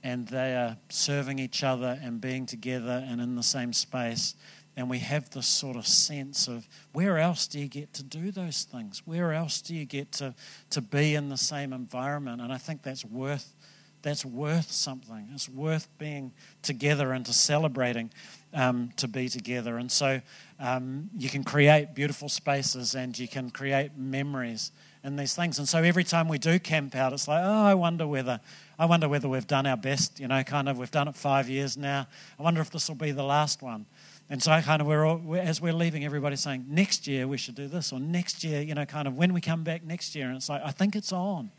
and 0.02 0.26
they 0.28 0.56
are 0.56 0.76
serving 0.88 1.38
each 1.38 1.62
other 1.62 1.98
and 2.02 2.20
being 2.20 2.44
together 2.44 3.04
and 3.08 3.20
in 3.20 3.36
the 3.36 3.42
same 3.42 3.72
space. 3.72 4.34
And 4.76 4.90
we 4.90 4.98
have 4.98 5.30
this 5.30 5.46
sort 5.46 5.76
of 5.76 5.86
sense 5.86 6.48
of 6.48 6.66
where 6.92 7.18
else 7.18 7.46
do 7.46 7.60
you 7.60 7.68
get 7.68 7.92
to 7.94 8.02
do 8.02 8.32
those 8.32 8.64
things? 8.64 9.02
Where 9.04 9.32
else 9.32 9.60
do 9.60 9.74
you 9.74 9.84
get 9.84 10.10
to, 10.12 10.34
to 10.70 10.80
be 10.80 11.14
in 11.14 11.28
the 11.28 11.36
same 11.36 11.72
environment? 11.72 12.40
And 12.40 12.52
I 12.52 12.58
think 12.58 12.82
that's 12.82 13.04
worth 13.04 13.54
that's 14.02 14.24
worth 14.24 14.72
something. 14.72 15.28
It's 15.34 15.46
worth 15.46 15.86
being 15.98 16.32
together 16.62 17.12
and 17.12 17.26
to 17.26 17.34
celebrating 17.34 18.10
um, 18.54 18.92
to 18.96 19.06
be 19.06 19.28
together. 19.28 19.76
And 19.76 19.92
so 19.92 20.22
um, 20.58 21.10
you 21.14 21.28
can 21.28 21.44
create 21.44 21.94
beautiful 21.94 22.30
spaces 22.30 22.94
and 22.94 23.18
you 23.18 23.28
can 23.28 23.50
create 23.50 23.98
memories 23.98 24.72
in 25.02 25.16
these 25.16 25.34
things. 25.34 25.58
And 25.58 25.68
so 25.68 25.82
every 25.82 26.04
time 26.04 26.28
we 26.28 26.38
do 26.38 26.58
camp 26.58 26.94
out, 26.94 27.12
it's 27.12 27.26
like, 27.26 27.42
oh, 27.44 27.64
I 27.64 27.74
wonder 27.74 28.06
whether, 28.06 28.40
I 28.78 28.84
wonder 28.84 29.08
whether 29.08 29.28
we've 29.28 29.46
done 29.46 29.66
our 29.66 29.76
best. 29.76 30.20
You 30.20 30.28
know, 30.28 30.42
kind 30.42 30.68
of, 30.68 30.78
we've 30.78 30.90
done 30.90 31.08
it 31.08 31.16
five 31.16 31.48
years 31.48 31.76
now. 31.76 32.06
I 32.38 32.42
wonder 32.42 32.60
if 32.60 32.70
this 32.70 32.88
will 32.88 32.96
be 32.96 33.12
the 33.12 33.24
last 33.24 33.62
one. 33.62 33.86
And 34.28 34.40
so, 34.42 34.60
kind 34.60 34.80
of, 34.80 34.86
we're 34.86 35.04
all, 35.04 35.20
as 35.36 35.60
we're 35.60 35.72
leaving, 35.72 36.04
everybody's 36.04 36.40
saying, 36.40 36.66
next 36.68 37.08
year 37.08 37.26
we 37.26 37.36
should 37.36 37.56
do 37.56 37.66
this, 37.66 37.92
or 37.92 37.98
next 37.98 38.44
year, 38.44 38.62
you 38.62 38.74
know, 38.74 38.84
kind 38.84 39.08
of, 39.08 39.16
when 39.16 39.32
we 39.32 39.40
come 39.40 39.64
back 39.64 39.82
next 39.82 40.14
year. 40.14 40.28
And 40.28 40.36
it's 40.36 40.48
like, 40.48 40.62
I 40.64 40.70
think 40.70 40.94
it's 40.94 41.12
on. 41.12 41.50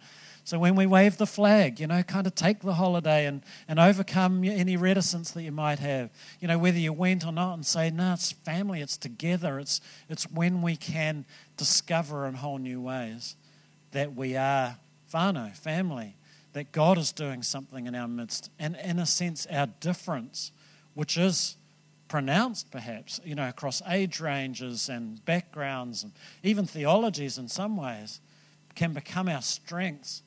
So 0.43 0.57
when 0.57 0.75
we 0.75 0.85
wave 0.85 1.17
the 1.17 1.27
flag, 1.27 1.79
you 1.79 1.87
know, 1.87 2.01
kind 2.03 2.25
of 2.25 2.35
take 2.35 2.61
the 2.61 2.73
holiday 2.73 3.25
and, 3.25 3.43
and 3.67 3.79
overcome 3.79 4.43
any 4.43 4.75
reticence 4.75 5.31
that 5.31 5.43
you 5.43 5.51
might 5.51 5.79
have. 5.79 6.09
You 6.39 6.47
know, 6.47 6.57
whether 6.57 6.79
you 6.79 6.93
went 6.93 7.25
or 7.25 7.31
not, 7.31 7.53
and 7.53 7.65
say, 7.65 7.89
no, 7.91 8.13
it's 8.13 8.31
family, 8.31 8.81
it's 8.81 8.97
together. 8.97 9.59
It's, 9.59 9.81
it's 10.09 10.29
when 10.31 10.61
we 10.61 10.75
can 10.75 11.25
discover 11.57 12.25
in 12.27 12.33
whole 12.35 12.57
new 12.57 12.81
ways 12.81 13.35
that 13.91 14.15
we 14.15 14.35
are 14.35 14.77
whānau, 15.13 15.55
family, 15.55 16.15
that 16.53 16.71
God 16.71 16.97
is 16.97 17.11
doing 17.11 17.43
something 17.43 17.85
in 17.85 17.95
our 17.95 18.07
midst. 18.07 18.49
And 18.59 18.75
in 18.83 18.99
a 18.99 19.05
sense, 19.05 19.45
our 19.51 19.67
difference, 19.67 20.51
which 20.95 21.17
is 21.17 21.55
pronounced 22.07 22.71
perhaps, 22.71 23.21
you 23.23 23.35
know, 23.35 23.47
across 23.47 23.81
age 23.87 24.19
ranges 24.19 24.89
and 24.89 25.23
backgrounds 25.23 26.03
and 26.03 26.11
even 26.43 26.65
theologies 26.65 27.37
in 27.37 27.47
some 27.47 27.77
ways, 27.77 28.19
can 28.75 28.93
become 28.93 29.29
our 29.29 29.41
strengths 29.41 30.23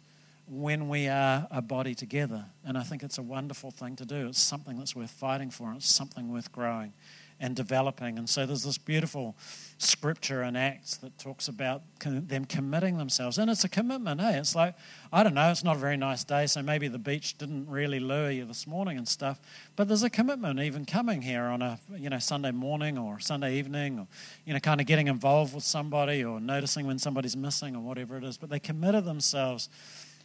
when 0.46 0.88
we 0.88 1.08
are 1.08 1.46
a 1.50 1.62
body 1.62 1.94
together. 1.94 2.44
And 2.64 2.76
I 2.76 2.82
think 2.82 3.02
it's 3.02 3.18
a 3.18 3.22
wonderful 3.22 3.70
thing 3.70 3.96
to 3.96 4.04
do. 4.04 4.28
It's 4.28 4.40
something 4.40 4.78
that's 4.78 4.94
worth 4.94 5.10
fighting 5.10 5.50
for, 5.50 5.72
it's 5.72 5.92
something 5.92 6.32
worth 6.32 6.52
growing 6.52 6.92
and 7.40 7.56
developing. 7.56 8.18
And 8.18 8.28
so 8.28 8.46
there's 8.46 8.62
this 8.62 8.78
beautiful 8.78 9.36
scripture 9.78 10.42
in 10.42 10.56
Acts 10.56 10.96
that 10.98 11.18
talks 11.18 11.48
about 11.48 11.82
them 12.00 12.44
committing 12.44 12.96
themselves. 12.96 13.38
And 13.38 13.50
it's 13.50 13.64
a 13.64 13.68
commitment, 13.68 14.20
hey? 14.20 14.38
It's 14.38 14.54
like, 14.54 14.74
I 15.12 15.22
don't 15.22 15.34
know, 15.34 15.50
it's 15.50 15.64
not 15.64 15.76
a 15.76 15.78
very 15.78 15.96
nice 15.96 16.24
day, 16.24 16.46
so 16.46 16.62
maybe 16.62 16.88
the 16.88 16.98
beach 16.98 17.36
didn't 17.36 17.68
really 17.68 18.00
lure 18.00 18.30
you 18.30 18.44
this 18.44 18.66
morning 18.66 18.98
and 18.98 19.06
stuff. 19.06 19.40
But 19.76 19.88
there's 19.88 20.02
a 20.02 20.10
commitment 20.10 20.60
even 20.60 20.84
coming 20.84 21.22
here 21.22 21.44
on 21.44 21.60
a 21.60 21.78
you 21.96 22.08
know 22.08 22.18
Sunday 22.18 22.52
morning 22.52 22.96
or 22.96 23.18
Sunday 23.20 23.56
evening 23.56 23.98
or 23.98 24.06
you 24.44 24.54
know 24.54 24.60
kind 24.60 24.80
of 24.80 24.86
getting 24.86 25.08
involved 25.08 25.54
with 25.54 25.64
somebody 25.64 26.24
or 26.24 26.40
noticing 26.40 26.86
when 26.86 26.98
somebody's 26.98 27.36
missing 27.36 27.74
or 27.74 27.82
whatever 27.82 28.16
it 28.16 28.24
is. 28.24 28.38
But 28.38 28.50
they 28.50 28.60
committed 28.60 29.04
themselves 29.04 29.68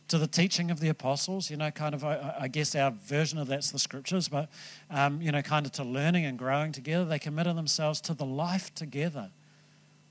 to 0.10 0.18
the 0.18 0.28
teaching 0.28 0.70
of 0.70 0.80
the 0.80 0.90
apostles. 0.90 1.50
You 1.50 1.58
know, 1.58 1.72
kind 1.72 1.96
of, 1.96 2.04
I, 2.04 2.36
I 2.42 2.48
guess 2.48 2.76
our 2.76 2.92
version 2.92 3.40
of 3.40 3.48
that's 3.48 3.72
the 3.72 3.80
scriptures, 3.80 4.28
but, 4.28 4.50
um, 4.90 5.22
you 5.22 5.32
know, 5.32 5.42
kind 5.42 5.66
of 5.66 5.72
to 5.74 5.84
learning 5.84 6.26
and 6.26 6.38
growing 6.38 6.72
together. 6.72 7.06
They 7.06 7.20
committed 7.20 7.56
themselves 7.56 8.02
to 8.02 8.14
the 8.14 8.26
life 8.26 8.74
together, 8.76 9.30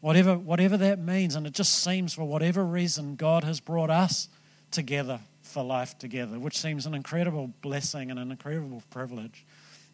whatever, 0.01 0.39
whatever 0.39 0.77
that 0.79 0.99
means. 0.99 1.35
And 1.37 1.47
it 1.47 1.53
just 1.53 1.83
seems, 1.83 2.15
for 2.15 2.25
whatever 2.25 2.65
reason, 2.65 3.17
God 3.17 3.45
has 3.45 3.61
brought 3.61 3.91
us 3.91 4.29
together 4.71 5.21
for 5.43 5.65
life 5.65 5.99
together, 5.99 6.39
which 6.39 6.59
seems 6.59 6.87
an 6.87 6.95
incredible 6.95 7.53
blessing 7.63 8.11
and 8.11 8.19
an 8.19 8.31
incredible 8.31 8.83
privilege. 8.91 9.45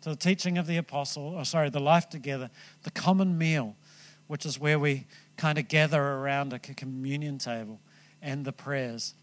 To 0.03 0.11
the 0.11 0.17
teaching 0.17 0.59
of 0.59 0.67
the 0.67 0.77
apostle, 0.77 1.35
or 1.35 1.41
oh, 1.41 1.45
sorry, 1.45 1.71
the 1.71 1.81
life 1.81 2.11
together, 2.11 2.51
the 2.83 2.91
common 2.91 3.39
meal, 3.39 3.75
which 4.27 4.45
is 4.45 4.59
where 4.59 4.79
we 4.79 5.07
kind 5.37 5.59
of 5.59 5.69
gather 5.69 6.03
around 6.03 6.53
a 6.53 6.59
communion 6.59 7.39
table, 7.39 7.81
and 8.21 8.45
the 8.45 8.53
prayers. 8.53 9.15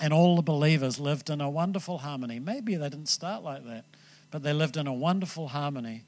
And 0.00 0.12
all 0.12 0.36
the 0.36 0.42
believers 0.42 0.98
lived 0.98 1.30
in 1.30 1.40
a 1.40 1.48
wonderful 1.48 1.98
harmony. 1.98 2.38
Maybe 2.38 2.76
they 2.76 2.88
didn't 2.88 3.08
start 3.08 3.42
like 3.42 3.64
that, 3.66 3.84
but 4.30 4.42
they 4.42 4.52
lived 4.52 4.76
in 4.76 4.86
a 4.86 4.92
wonderful 4.92 5.48
harmony, 5.48 6.04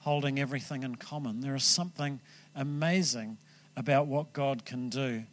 holding 0.00 0.38
everything 0.38 0.82
in 0.82 0.96
common. 0.96 1.40
There 1.40 1.54
is 1.54 1.64
something 1.64 2.20
amazing 2.54 3.38
about 3.76 4.06
what 4.06 4.32
God 4.32 4.64
can 4.64 4.88
do 4.88 5.24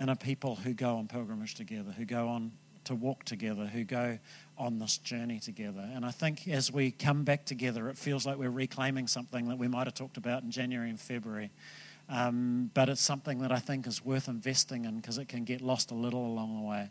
in 0.00 0.08
a 0.08 0.16
people 0.16 0.56
who 0.56 0.74
go 0.74 0.96
on 0.96 1.08
pilgrimage 1.08 1.54
together, 1.54 1.92
who 1.92 2.04
go 2.04 2.28
on 2.28 2.52
to 2.84 2.94
walk 2.94 3.24
together, 3.24 3.64
who 3.66 3.84
go 3.84 4.18
on 4.58 4.78
this 4.78 4.98
journey 4.98 5.40
together. 5.40 5.88
And 5.94 6.04
I 6.04 6.10
think 6.10 6.46
as 6.48 6.70
we 6.70 6.90
come 6.90 7.24
back 7.24 7.46
together, 7.46 7.88
it 7.88 7.96
feels 7.96 8.26
like 8.26 8.36
we're 8.36 8.50
reclaiming 8.50 9.06
something 9.06 9.48
that 9.48 9.56
we 9.56 9.68
might 9.68 9.86
have 9.86 9.94
talked 9.94 10.18
about 10.18 10.42
in 10.42 10.50
January 10.50 10.90
and 10.90 11.00
February. 11.00 11.50
Um, 12.10 12.70
but 12.74 12.90
it's 12.90 13.00
something 13.00 13.38
that 13.38 13.52
I 13.52 13.58
think 13.58 13.86
is 13.86 14.04
worth 14.04 14.28
investing 14.28 14.84
in 14.84 14.96
because 14.96 15.16
it 15.16 15.28
can 15.28 15.44
get 15.44 15.62
lost 15.62 15.90
a 15.90 15.94
little 15.94 16.26
along 16.26 16.56
the 16.56 16.68
way 16.68 16.90